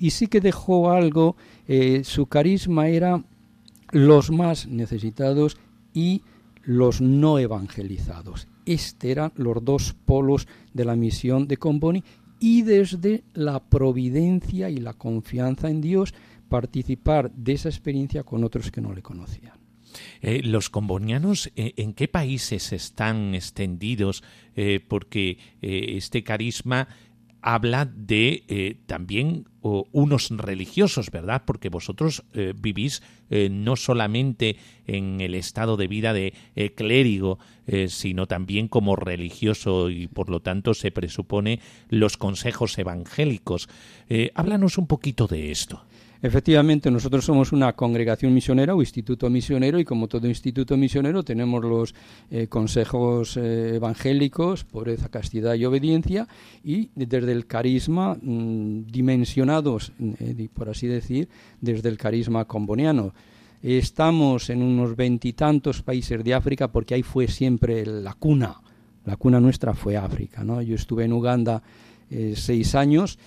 y 0.00 0.10
sí 0.10 0.26
que 0.26 0.40
dejó 0.40 0.90
algo, 0.90 1.36
su 2.02 2.26
carisma 2.26 2.88
era 2.88 3.22
los 3.92 4.32
más 4.32 4.66
necesitados 4.66 5.58
y 5.94 6.22
los 6.64 7.00
no 7.00 7.38
evangelizados. 7.38 8.48
Este 8.66 9.12
eran 9.12 9.32
los 9.36 9.64
dos 9.64 9.94
polos 10.04 10.48
de 10.74 10.84
la 10.84 10.96
misión 10.96 11.46
de 11.46 11.56
Comboni 11.56 12.02
y 12.40 12.62
desde 12.62 13.24
la 13.34 13.60
providencia 13.60 14.70
y 14.70 14.78
la 14.78 14.94
confianza 14.94 15.70
en 15.70 15.80
Dios 15.80 16.14
participar 16.48 17.30
de 17.32 17.52
esa 17.52 17.68
experiencia 17.68 18.22
con 18.22 18.44
otros 18.44 18.70
que 18.70 18.80
no 18.80 18.92
le 18.94 19.02
conocían. 19.02 19.58
Eh, 20.20 20.42
¿Los 20.42 20.70
combonianos 20.70 21.50
eh, 21.56 21.74
en 21.76 21.92
qué 21.92 22.08
países 22.08 22.72
están 22.72 23.34
extendidos? 23.34 24.22
Eh, 24.54 24.80
porque 24.86 25.38
este 25.60 26.24
carisma 26.24 26.88
habla 27.40 27.84
de 27.84 28.78
también 28.86 29.46
unos 29.60 30.30
religiosos, 30.30 31.10
¿verdad? 31.10 31.42
Porque 31.44 31.68
vosotros 31.68 32.24
vivís 32.56 33.02
no 33.30 33.76
solamente 33.76 34.56
en 34.86 35.20
el 35.20 35.34
estado 35.34 35.76
de 35.76 35.88
vida 35.88 36.12
de 36.12 36.32
clérigo, 36.74 37.38
sino 37.88 38.26
también 38.26 38.68
como 38.68 38.96
religioso 38.96 39.90
y 39.90 40.06
por 40.06 40.30
lo 40.30 40.40
tanto 40.40 40.74
se 40.74 40.90
presupone 40.90 41.60
los 41.88 42.16
consejos 42.16 42.78
evangélicos. 42.78 43.68
háblanos 44.34 44.78
un 44.78 44.86
poquito 44.86 45.26
de 45.26 45.50
esto. 45.50 45.84
Efectivamente, 46.20 46.90
nosotros 46.90 47.24
somos 47.24 47.52
una 47.52 47.74
congregación 47.74 48.34
misionera 48.34 48.74
o 48.74 48.80
instituto 48.80 49.30
misionero 49.30 49.78
y 49.78 49.84
como 49.84 50.08
todo 50.08 50.26
instituto 50.26 50.76
misionero 50.76 51.22
tenemos 51.22 51.62
los 51.62 51.94
eh, 52.32 52.48
consejos 52.48 53.36
eh, 53.36 53.76
evangélicos, 53.76 54.64
pobreza, 54.64 55.08
castidad 55.10 55.54
y 55.54 55.64
obediencia 55.64 56.26
y 56.64 56.90
desde 56.96 57.30
el 57.30 57.46
carisma 57.46 58.16
mm, 58.20 58.86
dimensionados, 58.90 59.92
eh, 60.00 60.48
por 60.52 60.68
así 60.68 60.88
decir, 60.88 61.28
desde 61.60 61.88
el 61.88 61.96
carisma 61.96 62.46
comboniano. 62.46 63.14
Estamos 63.62 64.50
en 64.50 64.62
unos 64.62 64.96
veintitantos 64.96 65.82
países 65.82 66.24
de 66.24 66.34
África 66.34 66.66
porque 66.66 66.94
ahí 66.94 67.04
fue 67.04 67.28
siempre 67.28 67.86
la 67.86 68.14
cuna. 68.14 68.56
La 69.04 69.16
cuna 69.16 69.38
nuestra 69.38 69.72
fue 69.72 69.96
África. 69.96 70.42
¿no? 70.42 70.62
Yo 70.62 70.74
estuve 70.74 71.04
en 71.04 71.12
Uganda 71.12 71.62
seis 72.34 72.74
años 72.74 73.18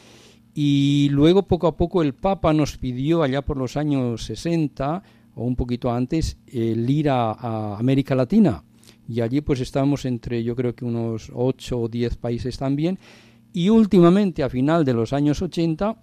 y 0.54 1.10
luego 1.12 1.44
poco 1.44 1.68
a 1.68 1.78
poco 1.78 2.02
el 2.02 2.14
Papa 2.14 2.54
nos 2.54 2.78
pidió 2.78 3.24
allá 3.24 3.42
por 3.42 3.58
los 3.58 3.78
años 3.78 4.26
60 4.26 5.04
o 5.36 5.46
un 5.46 5.56
poquito 5.56 5.92
antes 5.92 6.38
el 6.48 6.90
ir 6.90 7.10
a, 7.10 7.78
América 7.78 8.16
Latina. 8.16 8.64
Y 9.08 9.22
allí 9.22 9.42
pues 9.42 9.60
estábamos 9.60 10.06
entre 10.06 10.44
yo 10.44 10.56
creo 10.56 10.76
que 10.76 10.86
unos 10.86 11.32
8 11.34 11.80
o 11.80 11.88
10 11.88 12.18
países 12.18 12.58
también. 12.58 13.00
Y 13.54 13.70
últimamente 13.70 14.44
a 14.44 14.50
final 14.50 14.86
de 14.86 14.94
los 14.94 15.14
años 15.14 15.42
80, 15.42 15.96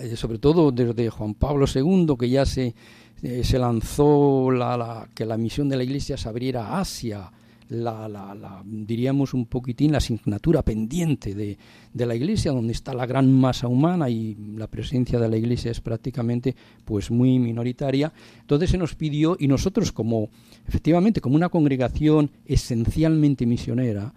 eh, 0.00 0.16
sobre 0.16 0.38
todo 0.38 0.70
desde 0.70 1.08
Juan 1.10 1.34
Pablo 1.34 1.66
II, 1.72 2.14
que 2.18 2.28
ya 2.28 2.44
se, 2.44 2.74
eh, 3.22 3.44
se 3.44 3.58
lanzó 3.58 4.50
la, 4.50 5.08
que 5.14 5.24
la 5.24 5.36
misión 5.38 5.68
de 5.68 5.76
la 5.76 5.84
Iglesia 5.84 6.16
se 6.16 6.28
abriera 6.28 6.66
a 6.66 6.80
Asia, 6.80 7.30
la, 7.68 8.08
la, 8.08 8.62
diríamos 8.64 9.34
un 9.34 9.46
poquitín 9.46 9.92
la 9.92 9.98
asignatura 9.98 10.62
pendiente 10.62 11.34
de, 11.34 11.58
de, 11.92 12.06
la 12.06 12.14
Iglesia, 12.14 12.52
donde 12.52 12.72
está 12.72 12.94
la 12.94 13.06
gran 13.06 13.32
masa 13.32 13.68
humana 13.68 14.08
y 14.08 14.36
la 14.56 14.66
presencia 14.66 15.18
de 15.18 15.28
la 15.28 15.36
Iglesia 15.36 15.70
es 15.70 15.80
prácticamente 15.80 16.56
pues 16.84 17.10
muy 17.10 17.38
minoritaria. 17.38 18.12
Entonces 18.40 18.70
se 18.70 18.78
nos 18.78 18.94
pidió 18.94 19.36
y 19.38 19.48
nosotros 19.48 19.92
como 19.92 20.30
efectivamente 20.66 21.20
como 21.20 21.36
una 21.36 21.48
congregación 21.48 22.30
esencialmente 22.46 23.46
misionera, 23.46 24.14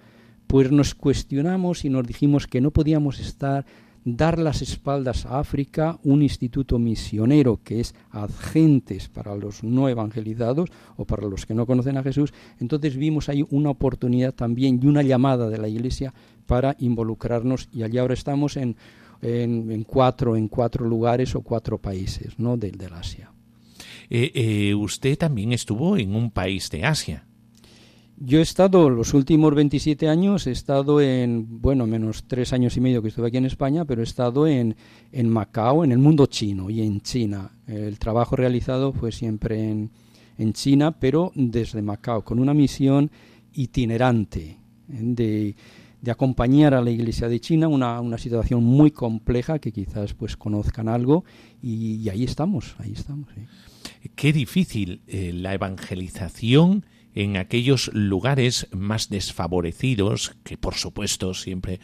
pues 0.48 0.72
nos 0.72 0.96
cuestionamos 0.96 1.86
y 1.86 1.90
nos 1.90 2.06
dijimos 2.06 2.48
que 2.48 2.62
no 2.62 2.72
podíamos 2.72 3.20
estar 3.20 3.66
dar 4.04 4.40
las 4.40 4.62
espaldas 4.62 5.26
a 5.26 5.40
África, 5.40 6.00
un 6.04 6.22
instituto 6.22 6.80
misionero 6.80 7.60
que 7.64 7.80
es 7.80 7.94
agentes 8.10 9.10
para 9.10 9.36
los 9.36 9.64
no 9.64 9.90
evangelizados 9.90 10.70
o 10.98 11.06
para 11.06 11.28
los 11.28 11.46
que 11.46 11.54
no 11.54 11.66
conocen 11.66 11.98
a 11.98 12.04
Jesús, 12.04 12.34
entonces 12.60 12.96
vimos 12.96 13.30
ahí 13.30 13.46
una 13.50 13.70
oportunidad 13.70 14.34
también 14.34 14.80
y 14.82 14.88
una 14.88 15.04
llamada 15.04 15.50
de 15.50 15.58
la 15.58 15.68
Iglesia 15.68 16.14
para 16.48 16.76
involucrarnos 16.80 17.70
y 17.72 17.84
allí 17.84 17.98
ahora 17.98 18.14
estamos 18.14 18.58
en, 18.58 18.76
en, 19.22 19.84
cuatro, 19.84 20.36
en 20.36 20.48
cuatro 20.48 20.86
lugares 20.86 21.36
o 21.36 21.42
cuatro 21.42 21.78
países 21.78 22.40
¿no? 22.40 22.58
del, 22.58 22.78
del 22.78 22.94
Asia. 22.94 23.32
Eh, 24.10 24.32
eh, 24.34 24.76
usted 24.76 25.18
también 25.18 25.54
estuvo 25.54 25.96
en 25.98 26.16
un 26.16 26.32
país 26.32 26.70
de 26.70 26.84
Asia. 26.84 27.26
Yo 28.24 28.38
he 28.38 28.44
estado 28.44 28.92
los 28.92 29.16
últimos 29.16 29.56
27 29.56 30.08
años, 30.08 30.46
he 30.46 30.52
estado 30.52 31.02
en, 31.02 31.60
bueno, 31.60 31.88
menos 31.88 32.26
tres 32.28 32.54
años 32.54 32.78
y 32.78 32.80
medio 32.80 33.02
que 33.02 33.08
estuve 33.08 33.30
aquí 33.30 33.38
en 33.38 33.48
España, 33.48 33.84
pero 33.84 34.02
he 34.02 34.04
estado 34.04 34.46
en, 34.46 34.76
en 35.12 35.28
Macao, 35.28 35.84
en 35.84 35.92
el 35.92 35.98
mundo 35.98 36.28
chino 36.28 36.70
y 36.70 36.84
en 36.84 37.02
China. 37.02 37.50
El 37.66 37.98
trabajo 37.98 38.36
realizado 38.36 38.94
fue 38.94 39.12
siempre 39.12 39.72
en, 39.72 39.90
en 40.38 40.54
China, 40.54 41.00
pero 41.00 41.32
desde 41.34 41.82
Macao, 41.82 42.24
con 42.24 42.38
una 42.38 42.54
misión 42.54 43.10
itinerante 43.54 44.42
¿eh? 44.42 44.58
de, 44.88 45.56
de 46.00 46.12
acompañar 46.12 46.76
a 46.76 46.82
la 46.82 46.92
Iglesia 46.92 47.28
de 47.28 47.40
China, 47.40 47.70
una, 47.70 48.00
una, 48.02 48.20
situación 48.20 48.64
muy 48.64 48.92
compleja 48.92 49.58
que 49.58 49.72
quizás 49.72 50.14
pues 50.14 50.38
conozcan 50.38 50.90
algo 50.90 51.26
y, 51.60 52.08
ahí 52.08 52.24
estamos, 52.24 52.76
ahí 52.78 52.92
estamos. 52.92 53.30
Qué 54.14 54.32
difícil 54.32 55.02
eh, 55.08 55.34
la 55.34 55.56
evangelización 55.56 56.86
en 57.16 57.38
aquellos 57.38 57.92
lugares 57.94 58.68
más 58.72 59.10
desfavorecidos, 59.10 60.34
que 60.44 60.58
por 60.58 60.76
supuesto 60.76 61.34
siempre 61.34 61.80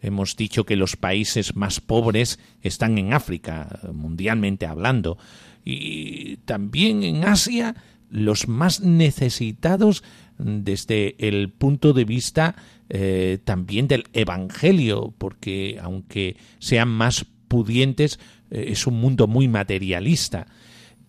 hemos 0.00 0.36
dicho 0.36 0.64
que 0.64 0.76
los 0.76 0.96
países 0.96 1.54
más 1.54 1.80
pobres 1.80 2.38
están 2.62 2.98
en 2.98 3.12
África, 3.12 3.80
mundialmente 3.92 4.66
hablando, 4.66 5.18
y 5.64 6.38
también 6.38 7.04
en 7.04 7.24
Asia 7.24 7.76
los 8.10 8.46
más 8.48 8.80
necesitados 8.80 10.02
desde 10.38 11.14
el 11.18 11.50
punto 11.50 11.92
de 11.92 12.04
vista 12.04 12.56
eh, 12.88 13.38
también 13.44 13.88
del 13.88 14.04
Evangelio, 14.12 15.14
porque 15.16 15.78
aunque 15.80 16.36
sean 16.58 16.88
más 16.88 17.24
pudientes, 17.48 18.18
eh, 18.50 18.66
es 18.68 18.86
un 18.86 19.00
mundo 19.00 19.26
muy 19.26 19.48
materialista. 19.48 20.46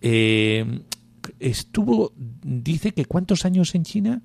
Eh, 0.00 0.82
estuvo, 1.38 2.12
dice 2.16 2.92
que 2.92 3.04
cuántos 3.04 3.44
años 3.44 3.74
en 3.74 3.84
China? 3.84 4.22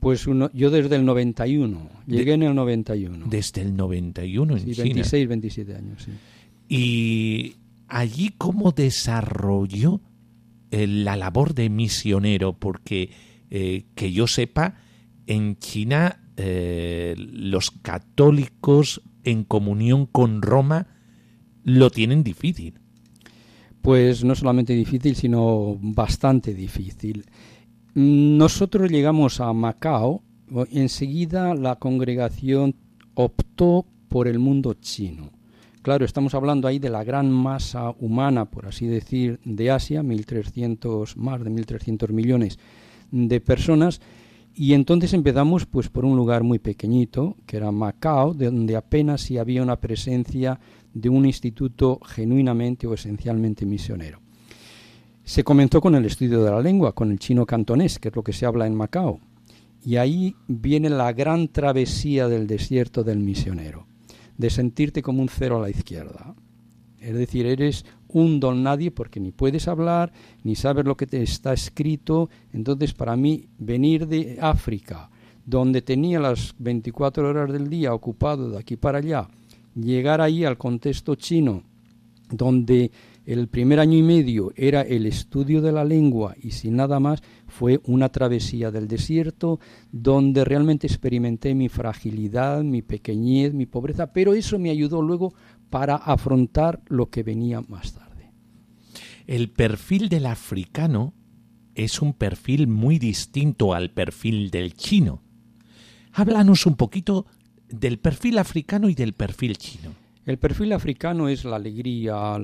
Pues 0.00 0.26
uno, 0.26 0.50
yo 0.52 0.70
desde 0.70 0.96
el 0.96 1.04
91, 1.04 1.90
llegué 2.06 2.34
en 2.34 2.42
el 2.42 2.54
91. 2.54 3.26
Desde 3.28 3.62
el 3.62 3.74
91 3.76 4.56
en 4.56 4.60
sí, 4.60 4.72
China. 4.72 4.84
26, 4.84 5.28
27 5.28 5.74
años, 5.76 6.02
sí. 6.02 6.12
Y 6.68 7.56
allí 7.88 8.34
cómo 8.36 8.72
desarrolló 8.72 10.00
eh, 10.70 10.86
la 10.86 11.16
labor 11.16 11.54
de 11.54 11.70
misionero, 11.70 12.58
porque 12.58 13.10
eh, 13.50 13.86
que 13.94 14.12
yo 14.12 14.26
sepa, 14.26 14.76
en 15.26 15.56
China 15.58 16.20
eh, 16.36 17.14
los 17.16 17.70
católicos 17.70 19.00
en 19.22 19.44
comunión 19.44 20.06
con 20.06 20.42
Roma 20.42 20.88
lo 21.62 21.90
tienen 21.90 22.24
difícil. 22.24 22.80
Pues 23.84 24.24
no 24.24 24.34
solamente 24.34 24.72
difícil, 24.72 25.14
sino 25.14 25.76
bastante 25.78 26.54
difícil. 26.54 27.26
Nosotros 27.92 28.90
llegamos 28.90 29.42
a 29.42 29.52
Macao, 29.52 30.22
enseguida 30.70 31.54
la 31.54 31.76
congregación 31.76 32.76
optó 33.12 33.84
por 34.08 34.26
el 34.26 34.38
mundo 34.38 34.72
chino. 34.72 35.32
Claro, 35.82 36.06
estamos 36.06 36.34
hablando 36.34 36.66
ahí 36.66 36.78
de 36.78 36.88
la 36.88 37.04
gran 37.04 37.30
masa 37.30 37.90
humana, 38.00 38.46
por 38.46 38.64
así 38.64 38.86
decir, 38.86 39.38
de 39.44 39.70
Asia, 39.70 40.02
1300, 40.02 41.18
más 41.18 41.44
de 41.44 41.50
1.300 41.50 42.08
millones 42.08 42.58
de 43.10 43.38
personas, 43.42 44.00
y 44.54 44.72
entonces 44.72 45.12
empezamos 45.12 45.66
pues 45.66 45.90
por 45.90 46.06
un 46.06 46.16
lugar 46.16 46.42
muy 46.42 46.58
pequeñito, 46.58 47.36
que 47.44 47.58
era 47.58 47.70
Macao, 47.70 48.32
de 48.32 48.46
donde 48.46 48.76
apenas 48.76 49.20
si 49.20 49.36
había 49.36 49.62
una 49.62 49.76
presencia 49.76 50.58
de 50.94 51.08
un 51.08 51.26
instituto 51.26 52.00
genuinamente 52.04 52.86
o 52.86 52.94
esencialmente 52.94 53.66
misionero. 53.66 54.20
Se 55.24 55.42
comenzó 55.42 55.80
con 55.80 55.94
el 55.94 56.04
estudio 56.04 56.42
de 56.42 56.50
la 56.50 56.60
lengua, 56.60 56.94
con 56.94 57.10
el 57.10 57.18
chino 57.18 57.44
cantonés, 57.44 57.98
que 57.98 58.08
es 58.08 58.16
lo 58.16 58.22
que 58.22 58.32
se 58.32 58.46
habla 58.46 58.66
en 58.66 58.74
Macao. 58.74 59.20
Y 59.84 59.96
ahí 59.96 60.34
viene 60.48 60.88
la 60.88 61.12
gran 61.12 61.48
travesía 61.48 62.28
del 62.28 62.46
desierto 62.46 63.02
del 63.02 63.18
misionero, 63.18 63.86
de 64.38 64.50
sentirte 64.50 65.02
como 65.02 65.20
un 65.20 65.28
cero 65.28 65.58
a 65.58 65.62
la 65.62 65.70
izquierda. 65.70 66.34
Es 67.00 67.14
decir, 67.14 67.46
eres 67.46 67.84
un 68.08 68.38
don 68.38 68.62
nadie 68.62 68.90
porque 68.90 69.20
ni 69.20 69.32
puedes 69.32 69.66
hablar, 69.68 70.12
ni 70.42 70.54
sabes 70.54 70.84
lo 70.84 70.96
que 70.96 71.06
te 71.06 71.22
está 71.22 71.52
escrito. 71.52 72.30
Entonces, 72.52 72.94
para 72.94 73.16
mí, 73.16 73.48
venir 73.58 74.06
de 74.06 74.38
África, 74.40 75.10
donde 75.44 75.82
tenía 75.82 76.20
las 76.20 76.54
24 76.58 77.28
horas 77.28 77.52
del 77.52 77.68
día 77.68 77.92
ocupado 77.92 78.50
de 78.50 78.58
aquí 78.58 78.76
para 78.76 78.98
allá, 78.98 79.28
llegar 79.74 80.20
ahí 80.20 80.44
al 80.44 80.58
contexto 80.58 81.14
chino, 81.14 81.62
donde 82.30 82.90
el 83.26 83.48
primer 83.48 83.80
año 83.80 83.96
y 83.96 84.02
medio 84.02 84.52
era 84.54 84.82
el 84.82 85.06
estudio 85.06 85.62
de 85.62 85.72
la 85.72 85.84
lengua 85.84 86.36
y 86.40 86.50
sin 86.50 86.76
nada 86.76 87.00
más, 87.00 87.22
fue 87.46 87.80
una 87.84 88.10
travesía 88.10 88.70
del 88.70 88.86
desierto 88.86 89.60
donde 89.92 90.44
realmente 90.44 90.86
experimenté 90.86 91.54
mi 91.54 91.68
fragilidad, 91.68 92.62
mi 92.62 92.82
pequeñez, 92.82 93.54
mi 93.54 93.64
pobreza, 93.64 94.12
pero 94.12 94.34
eso 94.34 94.58
me 94.58 94.70
ayudó 94.70 95.00
luego 95.00 95.32
para 95.70 95.96
afrontar 95.96 96.82
lo 96.86 97.08
que 97.08 97.22
venía 97.22 97.62
más 97.62 97.94
tarde. 97.94 98.32
El 99.26 99.50
perfil 99.50 100.10
del 100.10 100.26
africano 100.26 101.14
es 101.74 102.02
un 102.02 102.12
perfil 102.12 102.68
muy 102.68 102.98
distinto 102.98 103.72
al 103.72 103.90
perfil 103.90 104.50
del 104.50 104.74
chino. 104.74 105.22
Háblanos 106.12 106.66
un 106.66 106.76
poquito 106.76 107.26
del 107.78 107.98
perfil 107.98 108.38
africano 108.38 108.88
y 108.88 108.94
del 108.94 109.12
perfil 109.12 109.56
chino. 109.58 109.90
El 110.26 110.38
perfil 110.38 110.72
africano 110.72 111.28
es 111.28 111.44
la 111.44 111.56
alegría, 111.56 112.36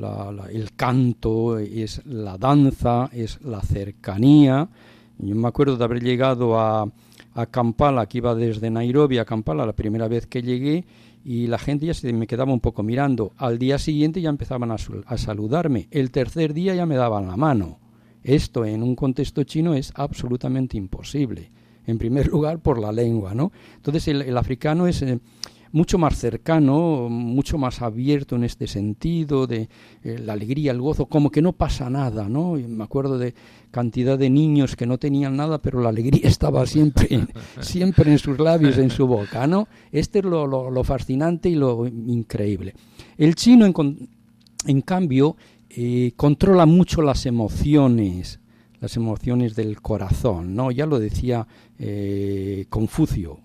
el 0.51 0.73
canto, 0.73 1.59
es 1.59 2.05
la 2.05 2.37
danza, 2.37 3.09
es 3.13 3.41
la 3.43 3.63
cercanía. 3.63 4.69
Yo 5.19 5.35
me 5.35 5.49
acuerdo 5.49 5.79
de 5.79 5.85
haber 5.85 6.03
llegado 6.03 6.61
a, 6.61 6.91
Kampala, 7.51 8.07
que 8.07 8.19
iba 8.19 8.35
desde 8.35 8.71
Nairobi 8.71 9.17
a 9.17 9.25
Kampala 9.25 9.65
la 9.65 9.73
primera 9.73 10.09
vez 10.09 10.27
que 10.27 10.43
llegué, 10.43 10.85
y 11.25 11.47
la 11.47 11.59
gente 11.59 11.87
ya 11.87 11.95
se 11.95 12.13
me 12.13 12.27
quedaba 12.27 12.53
un 12.53 12.61
poco 12.61 12.83
mirando. 12.83 13.33
Al 13.39 13.59
día 13.59 13.79
siguiente 13.79 14.21
ya 14.21 14.29
empezaban 14.29 14.71
a, 14.71 14.77
a 15.07 15.17
saludarme. 15.17 15.89
El 15.91 16.11
tercer 16.11 16.53
día 16.53 16.75
ya 16.75 16.85
me 16.85 16.97
daban 16.97 17.29
la 17.29 17.37
mano. 17.39 17.79
Esto 18.23 18.67
en 18.67 18.83
un 18.83 18.95
contexto 18.95 19.45
chino 19.45 19.73
es 19.73 19.91
absolutamente 19.95 20.77
imposible. 20.77 21.51
En 21.87 21.99
primer 21.99 22.27
lugar, 22.29 22.61
por 22.61 22.79
la 22.79 22.93
lengua, 22.93 23.35
¿no? 23.35 23.53
Entonces 23.77 24.09
el, 24.09 24.37
africano 24.37 24.87
es... 24.87 25.03
Eh, 25.03 25.19
mucho 25.73 25.99
más 25.99 26.19
cercano, 26.19 27.09
mucho 27.09 27.57
más 27.57 27.81
abierto 27.81 28.37
en 28.37 28.45
este 28.45 28.67
sentido, 28.67 29.47
de 29.47 29.69
eh, 30.03 30.19
la 30.19 30.33
alegría, 30.33 30.73
el 30.73 30.81
gozo, 30.81 31.07
como 31.07 31.31
que 31.31 31.43
no 31.43 31.53
pasa 31.53 31.89
nada, 31.89 32.29
¿no? 32.29 32.55
me 32.55 32.85
acuerdo 32.85 33.19
de 33.19 33.35
cantidad 33.71 34.19
de 34.19 34.31
niños 34.31 34.75
que 34.75 34.87
no 34.87 34.99
tenían 34.99 35.37
nada, 35.37 35.63
pero 35.63 35.81
la 35.81 35.91
alegría 35.91 36.23
estaba 36.29 36.67
siempre, 36.67 37.09
siempre 37.61 38.11
en 38.11 38.19
sus 38.19 38.39
labios, 38.39 38.79
en 38.79 38.91
su 38.91 39.07
boca, 39.07 39.47
¿no? 39.47 39.69
Este 39.93 40.21
es 40.21 40.25
lo, 40.25 40.47
lo, 40.47 40.85
fascinante 40.85 41.49
y 41.49 41.55
lo 41.55 41.87
increíble. 41.87 42.75
El 43.17 43.35
chino, 43.37 43.65
en, 43.65 44.09
en 44.67 44.81
cambio, 44.81 45.37
eh, 45.69 46.13
controla 46.17 46.67
mucho 46.67 47.01
las 47.01 47.27
emociones, 47.27 48.40
las 48.81 48.97
emociones 48.97 49.55
del 49.55 49.81
corazón, 49.81 50.55
¿no? 50.55 50.71
Ya 50.71 50.87
lo 50.87 50.99
decía 50.99 51.47
eh, 51.79 52.67
Confucio, 52.69 53.39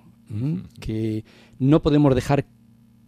que 0.80 1.24
no 1.60 1.82
podemos 1.82 2.16
dejar 2.16 2.46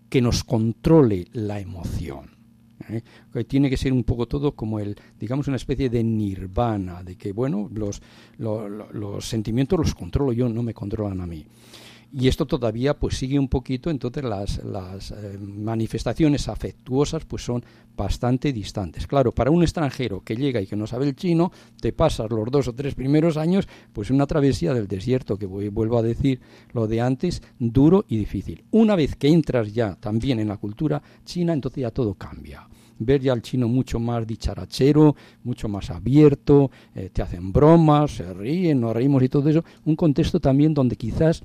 que 0.10 0.22
nos 0.22 0.44
controle 0.44 1.28
la 1.34 1.60
emoción. 1.60 2.38
¿eh? 2.90 3.02
Que 3.34 3.44
tiene 3.44 3.70
que 3.70 3.78
ser 3.78 3.92
un 3.92 4.04
poco 4.04 4.28
todo 4.28 4.54
como 4.54 4.80
el, 4.80 4.96
digamos, 5.20 5.48
una 5.48 5.58
especie 5.58 5.90
de 5.90 6.04
nirvana, 6.04 7.04
de 7.04 7.16
que, 7.16 7.32
bueno, 7.32 7.70
los, 7.74 8.02
los 8.38 9.26
sentimientos 9.26 9.80
los 9.80 9.96
controlo 9.96 10.32
yo, 10.32 10.48
no 10.48 10.64
me 10.64 10.74
controlan 10.74 11.22
a 11.22 11.28
mí 11.28 11.46
y 12.12 12.28
esto 12.28 12.46
todavía 12.46 12.94
pues 12.96 13.18
sigue 13.18 13.38
un 13.38 13.48
poquito, 13.48 13.90
entonces 13.90 14.24
las, 14.24 14.64
las 14.64 15.12
eh, 15.12 15.38
manifestaciones 15.40 16.48
afectuosas 16.48 17.26
pues 17.26 17.44
son 17.44 17.64
bastante 17.96 18.54
distantes. 18.54 19.08
Claro, 19.08 19.32
para 19.32 19.52
un 19.52 19.64
extranjero 19.64 20.22
que 20.22 20.36
llega 20.36 20.62
y 20.62 20.68
que 20.68 20.76
no 20.76 20.88
sabe 20.88 21.08
el 21.08 21.16
chino, 21.16 21.52
te 21.82 21.94
pasas 21.94 22.30
los 22.30 22.50
dos 22.52 22.68
o 22.68 22.74
tres 22.74 22.96
primeros 22.96 23.38
años 23.38 23.68
pues 23.94 24.10
una 24.10 24.28
travesía 24.28 24.74
del 24.74 24.88
desierto, 24.88 25.38
que 25.38 25.46
voy, 25.46 25.70
vuelvo 25.70 25.98
a 25.98 26.04
decir 26.04 26.40
lo 26.74 26.88
de 26.88 27.02
antes, 27.02 27.42
duro 27.60 28.06
y 28.08 28.18
difícil. 28.18 28.64
Una 28.72 28.96
vez 28.96 29.16
que 29.16 29.30
entras 29.30 29.74
ya 29.74 29.96
también 29.96 30.40
en 30.40 30.48
la 30.48 30.58
cultura 30.58 31.02
china, 31.26 31.54
entonces 31.54 31.82
ya 31.82 31.92
todo 31.92 32.14
cambia 32.14 32.68
ver 33.00 33.22
ya 33.22 33.34
al 33.34 33.42
chino 33.42 33.68
mucho 33.68 34.00
más 34.00 34.26
dicharachero, 34.26 35.16
mucho 35.44 35.68
más 35.70 35.90
abierto, 35.90 36.72
eh, 36.96 37.10
te 37.14 37.22
hacen 37.22 37.52
bromas, 37.52 38.16
se 38.16 38.34
ríen, 38.34 38.82
nos 38.82 38.96
reímos 38.96 39.22
y 39.24 39.30
todo 39.30 39.50
eso, 39.50 39.64
un 39.86 39.96
contexto 39.96 40.40
también 40.40 40.74
donde 40.74 40.96
quizás 40.96 41.44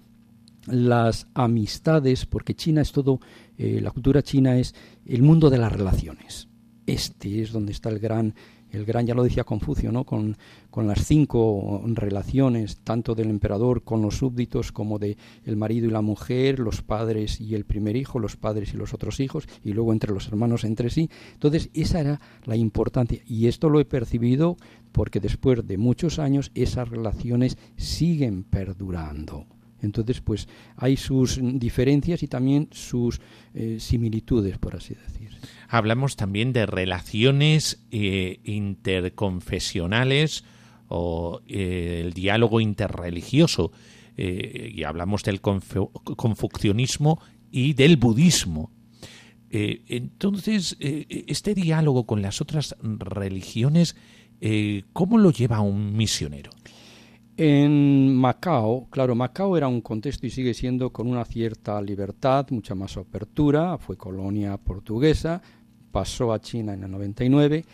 las 0.67 1.27
amistades, 1.35 2.27
porque 2.27 2.55
China 2.55 2.83
es 2.83 2.93
todo, 2.93 3.21
eh, 3.59 3.81
la 3.81 3.91
cultura 3.91 4.23
china 4.23 4.59
es 4.59 4.75
el 5.07 5.23
mundo 5.23 5.51
de 5.51 5.59
las 5.59 5.73
relaciones. 5.73 6.49
Este 6.87 7.43
es 7.43 7.53
donde 7.53 7.73
está 7.73 7.89
el 7.89 7.99
gran, 7.99 8.35
el 8.71 8.85
gran, 8.85 9.07
ya 9.07 9.15
lo 9.15 9.23
decía 9.23 9.45
Confucio, 9.45 9.93
¿no? 9.93 10.05
Con, 10.05 10.37
con 10.71 10.87
las 10.87 11.05
cinco 11.05 11.83
relaciones, 11.87 12.79
tanto 12.79 13.15
del 13.15 13.31
emperador 13.31 13.85
con 13.85 14.03
los 14.03 14.17
súbditos 14.17 14.73
como 14.73 14.99
de 14.99 15.17
el 15.45 15.57
marido 15.57 15.87
y 15.87 15.91
la 15.91 16.01
mujer, 16.01 16.59
los 16.59 16.83
padres 16.83 17.41
y 17.41 17.55
el 17.55 17.65
primer 17.65 17.97
hijo, 17.97 18.19
los 18.19 18.37
padres 18.37 18.75
y 18.75 18.77
los 18.77 18.95
otros 18.95 19.21
hijos, 19.21 19.47
y 19.63 19.73
luego 19.73 19.93
entre 19.93 20.13
los 20.13 20.27
hermanos 20.27 20.65
entre 20.65 20.91
sí. 20.91 21.09
Entonces, 21.35 21.71
esa 21.75 22.01
era 22.01 22.21
la 22.45 22.57
importancia. 22.57 23.21
Y 23.27 23.47
esto 23.47 23.69
lo 23.69 23.79
he 23.79 23.85
percibido 23.85 24.57
porque 24.91 25.21
después 25.21 25.67
de 25.67 25.79
muchos 25.79 26.19
años 26.19 26.51
esas 26.55 26.89
relaciones 26.89 27.59
siguen 27.77 28.43
perdurando. 28.43 29.47
Entonces, 29.83 30.20
pues 30.20 30.49
hay 30.76 30.97
sus 30.97 31.41
diferencias 31.43 32.22
y 32.22 32.28
también 32.28 32.68
sus 32.70 33.20
eh, 33.53 33.78
similitudes, 33.80 34.59
por 34.59 34.76
así 34.76 34.95
decir. 34.95 35.30
Hablamos 35.68 36.16
también 36.16 36.53
de 36.53 36.66
relaciones 36.66 37.85
eh, 37.91 38.39
interconfesionales 38.45 40.45
o 40.89 41.41
eh, 41.49 42.03
el 42.05 42.12
diálogo 42.12 42.61
interreligioso. 42.61 43.72
y 44.14 44.85
hablamos 44.85 45.22
del 45.22 45.41
confucianismo 45.41 47.18
y 47.51 47.72
del 47.72 47.97
budismo. 47.97 48.70
entonces, 49.51 50.76
este 50.78 51.55
diálogo 51.55 52.05
con 52.05 52.20
las 52.20 52.43
otras 52.43 52.76
religiones, 52.83 53.97
¿cómo 54.93 55.16
lo 55.16 55.30
lleva 55.30 55.61
un 55.61 55.97
misionero? 55.97 56.51
En 57.45 58.14
Macao, 58.14 58.86
claro, 58.88 59.16
Macao 59.16 59.57
era 59.57 59.66
un 59.66 59.80
contexto 59.80 60.28
y 60.28 60.30
sigue 60.30 60.55
siendo 60.55 60.93
con 60.93 61.09
una 61.09 61.24
cierta 61.24 61.82
libertad, 61.82 62.47
mucha 62.51 62.76
más 62.76 62.97
apertura, 62.97 63.78
fue 63.78 63.97
colonia 63.97 64.57
portuguesa, 64.59 65.43
pasó 65.90 66.32
a 66.32 66.40
China 66.40 66.74
en 66.74 66.84
el 66.84 66.90
99. 66.93 67.64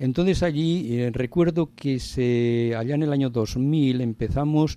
Entonces 0.00 0.42
allí 0.42 0.98
eh, 0.98 1.10
recuerdo 1.12 1.70
que 1.72 2.00
se, 2.00 2.74
allá 2.76 2.96
en 2.96 3.04
el 3.04 3.12
año 3.12 3.30
2000 3.30 4.00
empezamos 4.00 4.76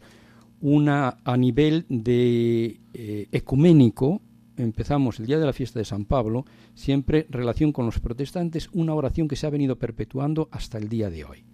una 0.61 1.17
a 1.23 1.37
nivel 1.37 1.87
de 1.89 2.81
eh, 2.93 3.27
ecuménico, 3.31 4.21
empezamos 4.57 5.19
el 5.19 5.25
día 5.25 5.39
de 5.39 5.47
la 5.47 5.53
fiesta 5.53 5.79
de 5.79 5.85
San 5.85 6.05
Pablo, 6.05 6.45
siempre 6.75 7.25
relación 7.31 7.71
con 7.71 7.87
los 7.87 7.99
protestantes, 7.99 8.69
una 8.73 8.93
oración 8.93 9.27
que 9.27 9.37
se 9.37 9.47
ha 9.47 9.49
venido 9.49 9.79
perpetuando 9.79 10.49
hasta 10.51 10.77
el 10.77 10.87
día 10.87 11.09
de 11.09 11.25
hoy 11.25 11.45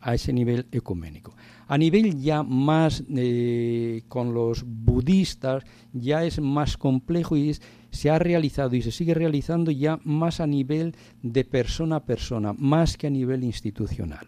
a 0.00 0.14
ese 0.14 0.32
nivel 0.32 0.66
ecuménico. 0.72 1.34
A 1.66 1.78
nivel 1.78 2.20
ya 2.20 2.42
más 2.42 3.04
eh, 3.14 4.02
con 4.08 4.34
los 4.34 4.64
budistas 4.66 5.64
ya 5.92 6.24
es 6.24 6.40
más 6.40 6.76
complejo 6.76 7.36
y 7.36 7.56
se 7.90 8.10
ha 8.10 8.18
realizado 8.18 8.76
y 8.76 8.82
se 8.82 8.92
sigue 8.92 9.14
realizando 9.14 9.70
ya 9.70 9.98
más 10.04 10.40
a 10.40 10.46
nivel 10.46 10.94
de 11.22 11.44
persona 11.44 11.96
a 11.96 12.04
persona, 12.04 12.52
más 12.52 12.96
que 12.96 13.06
a 13.06 13.10
nivel 13.10 13.44
institucional. 13.44 14.26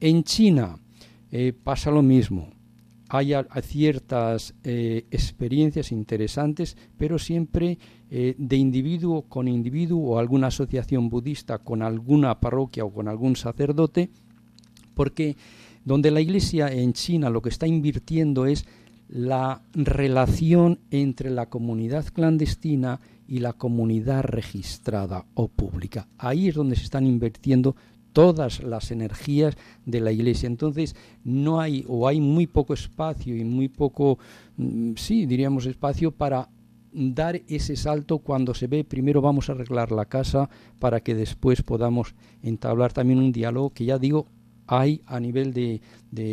En 0.00 0.24
China 0.24 0.78
eh, 1.30 1.52
pasa 1.52 1.90
lo 1.90 2.02
mismo. 2.02 2.50
Hay 3.08 3.34
ciertas 3.60 4.54
eh, 4.64 5.04
experiencias 5.10 5.92
interesantes, 5.92 6.78
pero 6.96 7.18
siempre 7.18 7.78
de 8.08 8.56
individuo 8.56 9.22
con 9.22 9.48
individuo 9.48 10.12
o 10.12 10.18
alguna 10.18 10.48
asociación 10.48 11.08
budista 11.08 11.58
con 11.58 11.82
alguna 11.82 12.40
parroquia 12.40 12.84
o 12.84 12.92
con 12.92 13.08
algún 13.08 13.36
sacerdote 13.36 14.10
porque 14.94 15.36
donde 15.84 16.10
la 16.10 16.20
Iglesia 16.20 16.68
en 16.68 16.92
China 16.92 17.30
lo 17.30 17.42
que 17.42 17.48
está 17.48 17.66
invirtiendo 17.66 18.46
es 18.46 18.66
la 19.08 19.62
relación 19.74 20.78
entre 20.90 21.30
la 21.30 21.46
comunidad 21.46 22.06
clandestina 22.06 23.00
y 23.28 23.40
la 23.40 23.52
comunidad 23.52 24.22
registrada 24.22 25.26
o 25.34 25.48
pública. 25.48 26.08
Ahí 26.18 26.48
es 26.48 26.54
donde 26.54 26.76
se 26.76 26.84
están 26.84 27.06
invirtiendo 27.06 27.76
todas 28.12 28.62
las 28.62 28.90
energías 28.90 29.56
de 29.84 30.00
la 30.00 30.12
iglesia. 30.12 30.46
Entonces, 30.46 30.96
no 31.24 31.60
hay 31.60 31.84
o 31.88 32.08
hay 32.08 32.20
muy 32.20 32.46
poco 32.46 32.74
espacio 32.74 33.36
y 33.36 33.44
muy 33.44 33.68
poco, 33.68 34.18
mm, 34.56 34.92
sí, 34.96 35.26
diríamos 35.26 35.66
espacio 35.66 36.10
para 36.10 36.48
dar 36.92 37.40
ese 37.48 37.76
salto 37.76 38.18
cuando 38.18 38.54
se 38.54 38.66
ve 38.66 38.84
primero 38.84 39.22
vamos 39.22 39.48
a 39.48 39.52
arreglar 39.52 39.92
la 39.92 40.04
casa 40.04 40.50
para 40.78 41.00
que 41.00 41.14
después 41.14 41.62
podamos 41.62 42.14
entablar 42.42 42.92
también 42.92 43.18
un 43.18 43.32
diálogo 43.32 43.70
que 43.70 43.86
ya 43.86 43.98
digo 43.98 44.26
hay 44.66 45.02
a 45.06 45.20
nivel 45.20 45.52
de, 45.52 45.80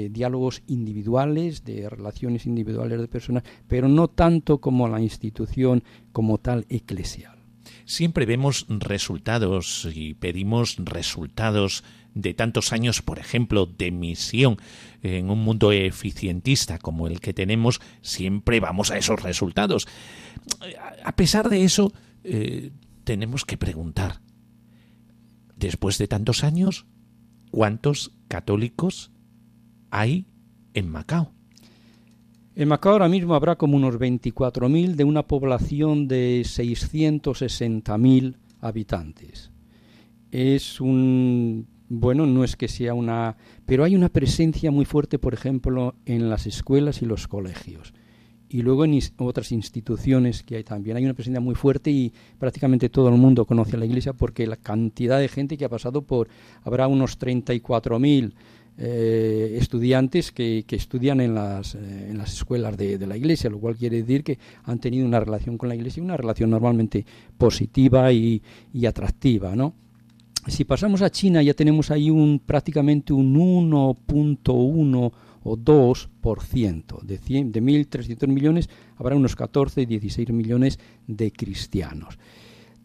diálogos 0.10 0.62
individuales, 0.68 1.64
de 1.64 1.90
relaciones 1.90 2.46
individuales 2.46 3.00
de 3.00 3.08
personas, 3.08 3.44
pero 3.68 3.88
no 3.88 4.08
tanto 4.08 4.60
como 4.60 4.88
la 4.88 5.02
institución 5.02 5.84
como 6.12 6.38
tal 6.38 6.66
eclesial. 6.70 7.38
Siempre 7.86 8.26
vemos 8.26 8.66
resultados 8.70 9.88
y 9.94 10.14
pedimos 10.14 10.78
resultados 10.78 11.84
de 12.14 12.34
tantos 12.34 12.74
años, 12.74 13.02
por 13.02 13.20
ejemplo, 13.20 13.66
de 13.66 13.92
misión 13.92 14.58
en 15.02 15.30
un 15.30 15.44
mundo 15.44 15.72
eficientista 15.72 16.78
como 16.80 17.08
el 17.08 17.20
que 17.20 17.34
tenemos, 17.34 17.82
siempre 18.02 18.60
vamos 18.60 18.92
a 18.92 18.98
esos 18.98 19.22
resultados. 19.22 19.88
A 21.04 21.16
pesar 21.16 21.50
de 21.50 21.64
eso, 21.64 21.94
eh, 22.24 22.72
tenemos 23.04 23.46
que 23.46 23.58
preguntar, 23.58 24.22
después 25.56 25.98
de 25.98 26.08
tantos 26.08 26.44
años, 26.44 26.86
¿cuántos 27.52 28.12
católicos 28.30 29.12
hay 29.92 30.26
en 30.74 30.90
Macao? 30.90 31.34
En 32.56 32.70
Macao 32.70 32.94
ahora 32.94 33.10
mismo 33.10 33.36
habrá 33.36 33.58
como 33.58 33.76
unos 33.76 33.96
24.000 33.96 34.96
de 34.96 35.04
una 35.04 35.28
población 35.28 36.08
de 36.08 36.44
660.000 36.44 38.38
habitantes. 38.62 39.52
Es 40.32 40.80
un 40.80 41.68
bueno, 41.90 42.28
no 42.28 42.44
es 42.44 42.56
que 42.56 42.68
sea 42.68 42.94
una, 42.94 43.36
pero 43.66 43.84
hay 43.84 43.96
una 43.96 44.10
presencia 44.10 44.70
muy 44.70 44.86
fuerte, 44.86 45.18
por 45.18 45.34
ejemplo, 45.34 45.96
en 46.06 46.30
las 46.30 46.46
escuelas 46.46 47.02
y 47.02 47.06
los 47.06 47.28
colegios. 47.28 47.94
Y 48.50 48.64
luego 48.64 48.84
en 48.84 49.00
otras 49.18 49.52
instituciones 49.52 50.42
que 50.42 50.56
hay 50.58 50.64
también. 50.64 50.98
Hay 50.98 51.06
una 51.06 51.14
presencia 51.14 51.40
muy 51.40 51.54
fuerte 51.54 51.92
y 51.92 52.12
prácticamente 52.40 52.90
todo 52.90 53.10
el 53.10 53.16
mundo 53.16 53.46
conoce 53.46 53.76
a 53.76 53.80
la 53.80 53.86
Iglesia 53.86 54.14
porque 54.14 54.48
la 54.48 54.58
cantidad 54.58 55.20
de 55.20 55.28
gente 55.28 55.58
que 55.58 55.66
ha 55.66 55.70
pasado 55.70 56.02
por... 56.02 56.28
Habrá 56.64 56.88
unos 56.88 57.20
34.000 57.20 58.34
eh, 58.82 59.58
estudiantes 59.60 60.32
que, 60.32 60.64
estudian 60.70 61.20
en 61.20 61.36
las, 61.36 61.76
eh, 61.76 62.08
en 62.10 62.18
las 62.18 62.34
escuelas 62.34 62.78
de, 62.78 63.06
la 63.06 63.18
Iglesia, 63.18 63.50
lo 63.50 63.60
cual 63.60 63.76
quiere 63.76 63.98
decir 63.98 64.24
que 64.24 64.40
han 64.64 64.80
tenido 64.80 65.06
una 65.06 65.20
relación 65.20 65.58
con 65.58 65.68
la 65.68 65.76
Iglesia, 65.76 66.02
una 66.02 66.16
relación 66.16 66.50
normalmente 66.50 67.06
positiva 67.38 68.12
y, 68.14 68.42
y 68.74 68.86
atractiva, 68.86 69.54
¿no? 69.54 69.74
Si 70.48 70.64
pasamos 70.64 71.02
a 71.02 71.12
China 71.12 71.44
ya 71.44 71.54
tenemos 71.54 71.92
ahí 71.92 72.10
un 72.10 72.40
prácticamente 72.40 73.12
un 73.12 73.36
1.1 73.36 75.12
o 75.44 75.58
2%. 75.58 77.02
De, 77.02 77.18
100, 77.18 77.52
de 77.52 77.62
1.300 77.62 78.28
millones 78.28 78.70
habrá 78.96 79.16
unos 79.16 79.36
14, 79.36 79.86
16 79.86 80.30
millones 80.32 80.80
de 81.08 81.32
cristianos. 81.32 82.18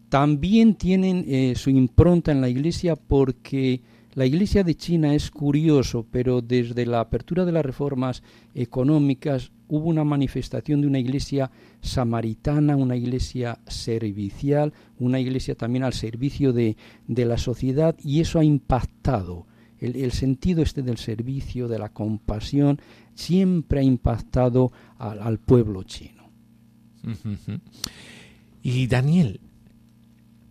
También 0.09 0.75
tienen 0.75 1.25
eh, 1.27 1.53
su 1.55 1.69
impronta 1.69 2.31
en 2.31 2.41
la 2.41 2.49
Iglesia 2.49 2.95
porque 2.95 3.81
la 4.13 4.25
Iglesia 4.25 4.63
de 4.63 4.75
China 4.75 5.13
es 5.13 5.29
curioso, 5.29 6.05
pero 6.09 6.41
desde 6.41 6.85
la 6.85 7.01
apertura 7.01 7.43
de 7.43 7.51
las 7.51 7.65
reformas 7.65 8.23
económicas 8.53 9.51
hubo 9.67 9.89
una 9.89 10.03
manifestación 10.03 10.81
de 10.81 10.87
una 10.87 10.99
iglesia 10.99 11.51
samaritana, 11.81 12.75
una 12.75 12.95
iglesia 12.95 13.59
servicial, 13.67 14.73
una 14.99 15.19
iglesia 15.19 15.55
también 15.55 15.83
al 15.83 15.93
servicio 15.93 16.53
de, 16.53 16.77
la 17.07 17.37
sociedad 17.37 17.95
y 18.03 18.21
eso 18.21 18.39
ha 18.39 18.43
impactado. 18.43 19.47
El, 19.79 20.11
sentido 20.11 20.63
este 20.63 20.81
del 20.81 20.97
servicio, 20.97 21.67
de 21.67 21.79
la 21.79 21.89
compasión, 21.89 22.79
siempre 23.13 23.79
ha 23.79 23.83
impactado 23.83 24.71
al 24.97 25.39
pueblo 25.39 25.83
chino. 25.83 26.29
Y 28.61 28.87
Daniel, 28.87 29.41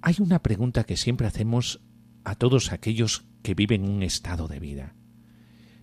hay 0.02 0.16
una 0.20 0.40
pregunta 0.40 0.84
que 0.84 0.96
siempre 0.96 1.26
hacemos 1.26 1.80
a 2.24 2.34
todos 2.34 2.72
aquellos 2.72 3.24
que 3.42 3.54
viven 3.54 3.88
un 3.88 4.02
estado 4.02 4.48
de 4.48 4.60
vida. 4.60 4.94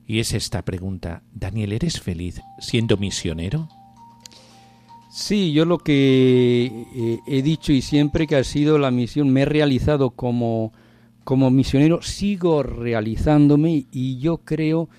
Y 0.05 0.19
es 0.19 0.33
esta 0.33 0.63
pregunta, 0.63 1.23
Daniel, 1.33 1.73
¿eres 1.73 1.99
feliz 1.99 2.41
siendo 2.59 2.97
misionero? 2.97 3.69
Sí, 5.11 5.51
yo 5.51 5.65
lo 5.65 5.77
que 5.77 6.85
eh, 6.95 7.19
he 7.27 7.41
dicho 7.41 7.73
y 7.73 7.81
siempre 7.81 8.27
que 8.27 8.37
ha 8.37 8.43
sido 8.43 8.77
la 8.77 8.91
misión, 8.91 9.29
me 9.29 9.41
he 9.41 9.45
realizado 9.45 10.11
como, 10.11 10.71
como 11.23 11.49
misionero, 11.51 12.01
sigo 12.01 12.63
realizándome 12.63 13.85
y 13.91 14.17
yo 14.19 14.37
creo 14.37 14.89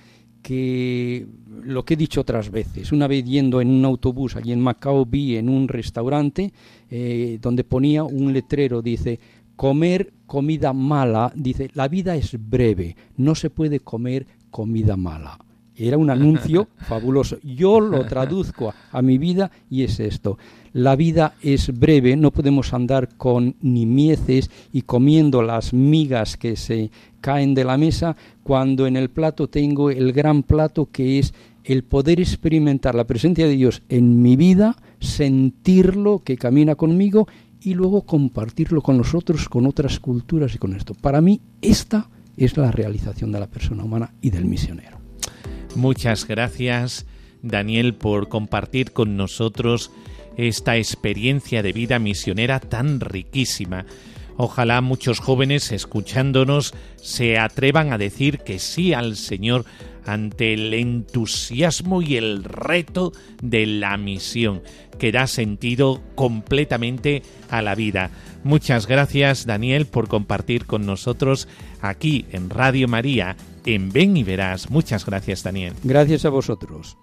que 0.43 1.27
lo 1.63 1.85
que 1.85 1.95
he 1.95 1.97
dicho 1.97 2.21
otras 2.21 2.51
veces, 2.51 2.93
una 2.93 3.07
vez 3.07 3.25
yendo 3.25 3.61
en 3.61 3.71
un 3.71 3.85
autobús 3.85 4.37
allí 4.37 4.53
en 4.53 4.61
Macao 4.61 5.07
vi 5.07 5.37
en 5.37 5.49
un 5.49 5.69
restaurante 5.69 6.53
eh, 6.91 7.39
donde 7.41 7.65
ponía 7.65 8.03
un 8.03 8.33
letrero, 8.33 8.83
dice, 8.83 9.21
comer 9.57 10.13
comida 10.27 10.73
mala, 10.73 11.33
dice, 11.37 11.71
la 11.75 11.89
vida 11.89 12.17
es 12.17 12.37
breve, 12.39 12.97
no 13.17 13.35
se 13.35 13.51
puede 13.51 13.81
comer 13.81 14.27
comida 14.51 14.97
mala. 14.97 15.39
Era 15.75 15.97
un 15.97 16.11
anuncio 16.11 16.69
fabuloso. 16.77 17.39
Yo 17.43 17.81
lo 17.81 18.05
traduzco 18.07 18.75
a, 18.91 19.03
mi 19.03 19.19
vida 19.19 19.51
y 19.71 19.85
es 19.85 20.01
esto. 20.01 20.39
La 20.73 20.97
vida 20.97 21.35
es 21.43 21.79
breve, 21.79 22.17
no 22.17 22.31
podemos 22.31 22.73
andar 22.73 23.11
con 23.17 23.57
nimieces 23.61 24.51
y 24.73 24.83
comiendo 24.83 25.43
las 25.43 25.75
migas 25.75 26.39
que 26.39 26.57
se 26.57 26.91
caen 27.21 27.55
de 27.55 27.65
la 27.65 27.77
mesa 27.77 28.17
cuando 28.43 28.87
en 28.87 28.97
el 28.97 29.11
plato 29.11 29.49
tengo 29.49 29.91
el 29.91 30.13
gran 30.13 30.43
plato 30.43 30.89
que 30.91 31.19
es 31.19 31.35
el 31.65 31.85
poder 31.85 32.21
experimentar 32.21 32.95
la 32.95 33.07
presencia 33.07 33.47
de 33.47 33.55
Dios 33.55 33.83
en 33.91 34.23
mi 34.23 34.37
vida, 34.37 34.77
sentirlo 34.99 36.21
que 36.25 36.39
camina 36.39 36.75
conmigo 36.75 37.29
y 37.61 37.75
luego 37.75 38.03
compartirlo 38.03 38.81
con 38.81 38.99
los 38.99 39.15
otros, 39.15 39.49
con 39.49 39.67
otras 39.67 40.01
culturas 40.01 40.55
y 40.55 40.59
con 40.59 40.75
esto. 40.75 40.95
Para 40.95 41.21
mí, 41.21 41.41
esta 41.61 42.09
es 42.37 42.57
la 42.57 42.73
realización 42.73 43.31
de 43.31 43.41
la 43.41 43.47
persona 43.47 43.85
humana 43.85 44.15
y 44.23 44.31
del 44.31 44.47
misionero. 44.47 44.99
Muchas 45.77 46.27
gracias, 46.27 47.07
Daniel, 47.43 47.95
por 47.95 48.29
compartir 48.29 48.93
con 48.93 49.17
nosotros 49.17 49.91
esta 50.37 50.77
experiencia 50.77 51.63
de 51.63 51.73
vida 51.73 51.99
misionera 51.99 52.61
tan 52.61 53.01
riquísima. 53.01 53.87
Ojalá 54.37 54.81
muchos 54.81 55.21
jóvenes 55.21 55.73
escuchándonos 55.73 56.75
se 56.97 57.39
atrevan 57.39 57.93
a 57.93 57.99
decir 57.99 58.39
que 58.39 58.59
sí 58.59 58.95
al 58.95 59.17
Señor 59.17 59.65
ante 60.05 60.55
el 60.55 60.75
entusiasmo 60.75 62.03
y 62.03 62.17
el 62.17 62.45
reto 62.45 63.13
de 63.41 63.67
la 63.67 63.97
misión, 63.97 64.63
que 64.99 65.13
da 65.13 65.27
sentido 65.27 66.03
completamente 66.15 67.23
a 67.51 67.63
la 67.63 67.75
vida. 67.75 68.11
Muchas 68.45 68.87
gracias 68.87 69.47
Daniel 69.47 69.87
por 69.87 70.09
compartir 70.09 70.67
con 70.67 70.87
nosotros 70.87 71.47
aquí 71.81 72.27
en 72.33 72.51
Radio 72.51 72.89
María, 72.89 73.37
en 73.65 73.93
Ven 73.93 74.17
y 74.17 74.25
Verás. 74.25 74.71
Muchas 74.71 75.07
gracias 75.07 75.43
Daniel. 75.43 75.75
Gracias 75.85 76.25
a 76.25 76.31
vosotros. 76.31 76.97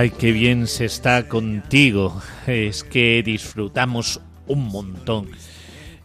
Ay, 0.00 0.12
qué 0.12 0.32
bien 0.32 0.66
se 0.66 0.86
está 0.86 1.28
contigo. 1.28 2.22
Es 2.46 2.84
que 2.84 3.22
disfrutamos 3.22 4.22
un 4.46 4.68
montón. 4.68 5.28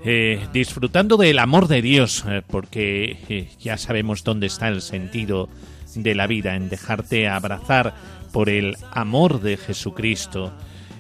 Eh, 0.04 0.46
disfrutando 0.52 1.16
del 1.16 1.40
amor 1.40 1.70
de 1.70 1.82
Dios, 1.82 2.26
eh, 2.28 2.42
porque 2.46 3.18
eh, 3.30 3.48
ya 3.58 3.78
sabemos 3.78 4.26
dónde 4.26 4.48
está 4.48 4.68
el 4.68 4.82
sentido 4.82 5.48
de 5.96 6.14
la 6.14 6.28
vida, 6.28 6.58
en 6.58 6.68
dejarte 6.68 7.30
abrazar 7.30 7.96
por 8.34 8.50
el 8.50 8.76
amor 8.92 9.40
de 9.40 9.56
Jesucristo. 9.56 10.52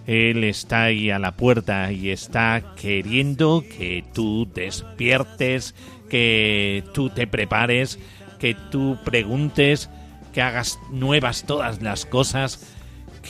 Él 0.08 0.46
está 0.46 0.84
ahí 0.84 1.10
a 1.10 1.20
la 1.20 1.34
puerta 1.34 1.92
y 1.92 2.12
está 2.12 2.76
queriendo 2.78 3.66
que 3.78 4.06
tú 4.14 4.48
despiertes, 4.56 5.76
que 6.10 6.86
tú 6.94 7.10
te 7.10 7.28
prepares, 7.28 8.00
que 8.40 8.56
tú 8.72 8.98
preguntes, 9.04 9.90
que 10.34 10.42
hagas 10.42 10.80
nuevas 10.92 11.44
todas 11.46 11.82
las 11.82 12.06
cosas 12.06 12.75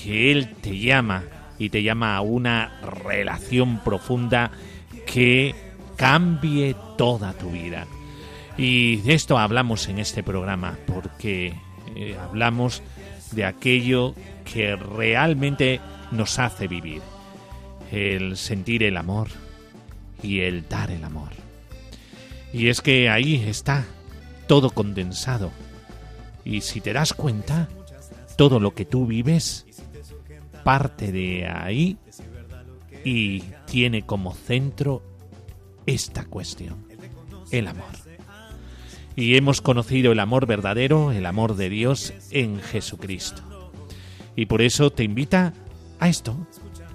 que 0.03 0.31
Él 0.31 0.55
te 0.61 0.77
llama 0.77 1.23
y 1.57 1.69
te 1.69 1.81
llama 1.83 2.15
a 2.15 2.21
una 2.21 2.79
relación 2.81 3.79
profunda 3.79 4.51
que 5.05 5.55
cambie 5.95 6.75
toda 6.97 7.33
tu 7.33 7.51
vida. 7.51 7.87
Y 8.57 8.97
de 8.97 9.13
esto 9.13 9.37
hablamos 9.37 9.87
en 9.87 9.99
este 9.99 10.23
programa, 10.23 10.77
porque 10.85 11.53
eh, 11.95 12.17
hablamos 12.21 12.81
de 13.31 13.45
aquello 13.45 14.15
que 14.51 14.75
realmente 14.75 15.79
nos 16.11 16.39
hace 16.39 16.67
vivir, 16.67 17.01
el 17.91 18.37
sentir 18.37 18.83
el 18.83 18.97
amor 18.97 19.29
y 20.21 20.41
el 20.41 20.67
dar 20.67 20.91
el 20.91 21.03
amor. 21.03 21.31
Y 22.53 22.69
es 22.69 22.81
que 22.81 23.09
ahí 23.09 23.35
está 23.35 23.85
todo 24.47 24.69
condensado. 24.69 25.51
Y 26.45 26.61
si 26.61 26.79
te 26.79 26.93
das 26.93 27.13
cuenta, 27.13 27.67
todo 28.37 28.59
lo 28.59 28.73
que 28.73 28.85
tú 28.85 29.05
vives 29.05 29.64
parte 30.65 31.11
de 31.11 31.47
ahí 31.47 31.95
y 33.03 33.43
tiene 33.67 34.01
como 34.01 34.33
centro 34.33 35.03
esta 35.85 36.25
cuestión, 36.25 36.87
el 37.51 37.67
amor. 37.67 37.85
y 39.15 39.37
hemos 39.37 39.61
conocido 39.61 40.11
el 40.11 40.19
amor 40.19 40.47
verdadero, 40.47 41.11
el 41.11 41.27
amor 41.27 41.55
de 41.55 41.69
Dios 41.69 42.13
en 42.31 42.59
Jesucristo. 42.59 43.43
Y 44.35 44.47
por 44.47 44.63
eso 44.63 44.89
te 44.91 45.03
invita 45.03 45.53
a 45.99 46.09
esto, 46.09 46.35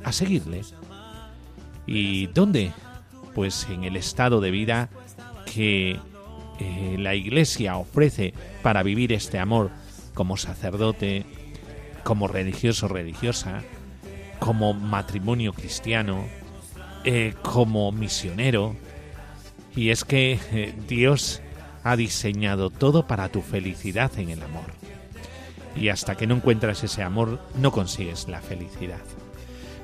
a 0.02 0.10
seguirle. 0.10 0.62
¿Y 1.86 2.26
dónde? 2.26 2.72
Pues 3.36 3.68
en 3.70 3.84
el 3.84 3.94
estado 3.94 4.40
de 4.40 4.50
vida 4.50 4.90
que 5.46 5.96
eh, 6.58 6.96
la 6.98 7.14
Iglesia 7.14 7.76
ofrece 7.76 8.34
para 8.64 8.82
vivir 8.82 9.12
este 9.12 9.38
amor 9.38 9.70
como 10.12 10.36
sacerdote, 10.36 11.24
como 12.04 12.28
religioso 12.28 12.88
religiosa, 12.88 13.62
como 14.38 14.74
matrimonio 14.74 15.52
cristiano, 15.52 16.24
eh, 17.04 17.34
como 17.42 17.92
misionero. 17.92 18.76
Y 19.74 19.90
es 19.90 20.04
que 20.04 20.38
eh, 20.52 20.74
Dios 20.88 21.40
ha 21.84 21.96
diseñado 21.96 22.70
todo 22.70 23.06
para 23.06 23.28
tu 23.28 23.40
felicidad 23.40 24.10
en 24.18 24.30
el 24.30 24.42
amor. 24.42 24.64
Y 25.76 25.88
hasta 25.88 26.16
que 26.16 26.26
no 26.26 26.36
encuentras 26.36 26.82
ese 26.82 27.02
amor, 27.02 27.40
no 27.56 27.70
consigues 27.70 28.28
la 28.28 28.40
felicidad. 28.40 29.00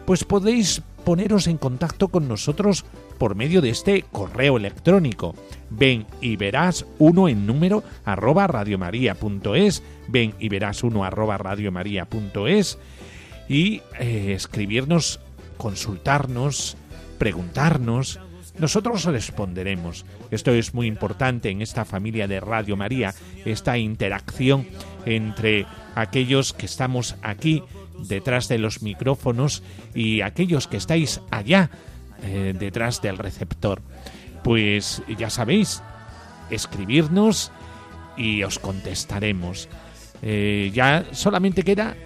Pues 0.05 0.25
podéis 0.25 0.83
poneros 1.05 1.47
en 1.47 1.59
contacto 1.59 2.09
con 2.09 2.29
nosotros 2.29 2.85
por 3.19 3.35
medio 3.35 3.61
de 3.61 3.71
este 3.71 4.05
correo 4.13 4.57
electrónico. 4.57 5.35
Ven 5.71 6.07
y 6.21 6.37
verás 6.37 6.87
uno 6.99 7.29
en 7.29 7.47
número 7.47 7.83
arroba 8.05 8.47
radiomaria.es. 8.47 9.83
Ven 10.09 10.35
y 10.39 10.49
verás 10.49 10.83
uno 10.83 11.05
arroba 11.05 11.39
radiomaria.es. 11.39 12.79
Y 13.49 13.83
eh, 13.99 14.33
escribirnos, 14.35 15.21
consultarnos, 15.57 16.77
preguntarnos. 17.19 18.21
Nosotros 18.59 19.05
responderemos. 19.05 20.07
Esto 20.31 20.53
es 20.53 20.73
muy 20.73 20.87
importante 20.87 21.51
en 21.51 21.61
esta 21.61 21.85
familia 21.85 22.27
de 22.27 22.41
Radio 22.41 22.77
María, 22.77 23.15
esta 23.45 23.77
interacción 23.77 24.67
entre 25.05 25.67
aquellos 25.95 26.53
que 26.55 26.67
estamos 26.67 27.17
aquí 27.23 27.63
detrás 27.99 28.49
de 28.49 28.59
los 28.59 28.83
micrófonos 28.83 29.63
y 29.95 30.21
aquellos 30.21 30.69
que 30.69 30.77
estáis 30.77 31.21
allá 31.31 31.71
eh, 32.23 32.55
detrás 32.59 33.03
del 33.03 33.19
receptor. 33.19 33.83
Pues 34.43 35.03
ya 35.19 35.31
sabéis, 35.31 35.83
escribirnos 36.51 37.51
y 38.17 38.43
os 38.43 38.59
contestaremos. 38.59 39.69
Eh, 40.23 40.71
ya 40.75 41.05
solamente 41.13 41.63
queda 41.63 41.97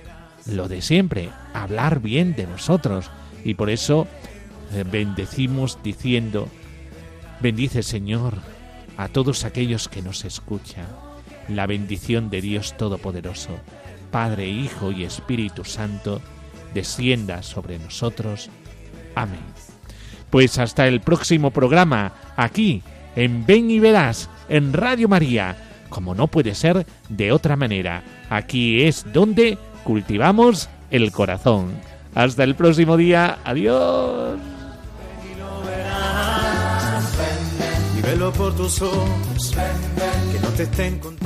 lo 0.46 0.68
de 0.68 0.82
siempre, 0.82 1.30
hablar 1.54 2.00
bien 2.00 2.34
de 2.34 2.46
nosotros. 2.46 3.10
Y 3.44 3.54
por 3.54 3.70
eso 3.70 4.06
eh, 4.72 4.84
bendecimos 4.90 5.82
diciendo, 5.82 6.48
bendice 7.40 7.82
Señor 7.82 8.34
a 8.96 9.08
todos 9.08 9.44
aquellos 9.44 9.88
que 9.88 10.02
nos 10.02 10.24
escuchan. 10.24 10.86
La 11.48 11.66
bendición 11.66 12.30
de 12.30 12.40
Dios 12.40 12.76
Todopoderoso, 12.76 13.58
Padre, 14.10 14.48
Hijo 14.48 14.92
y 14.92 15.04
Espíritu 15.04 15.64
Santo, 15.64 16.20
descienda 16.74 17.42
sobre 17.42 17.78
nosotros. 17.78 18.50
Amén. 19.14 19.40
Pues 20.30 20.58
hasta 20.58 20.86
el 20.86 21.00
próximo 21.00 21.50
programa, 21.50 22.12
aquí, 22.36 22.82
en 23.16 23.44
Ven 23.46 23.70
y 23.70 23.80
Verás, 23.80 24.30
en 24.48 24.72
Radio 24.72 25.08
María, 25.08 25.56
como 25.88 26.14
no 26.14 26.28
puede 26.28 26.54
ser 26.54 26.86
de 27.08 27.32
otra 27.32 27.56
manera. 27.56 28.02
Aquí 28.30 28.82
es 28.82 29.04
donde 29.12 29.58
cultivamos 29.84 30.68
el 30.90 31.12
corazón. 31.12 31.72
Hasta 32.14 32.44
el 32.44 32.54
próximo 32.54 32.96
día. 32.96 33.38
Adiós. 33.44 34.38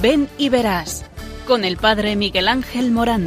Ven 0.03 0.29
y 0.39 0.49
verás 0.49 1.05
con 1.47 1.65
el 1.65 1.77
padre 1.77 2.17
Miguel 2.17 2.49
Ángel 2.49 2.91
Morán. 2.91 3.27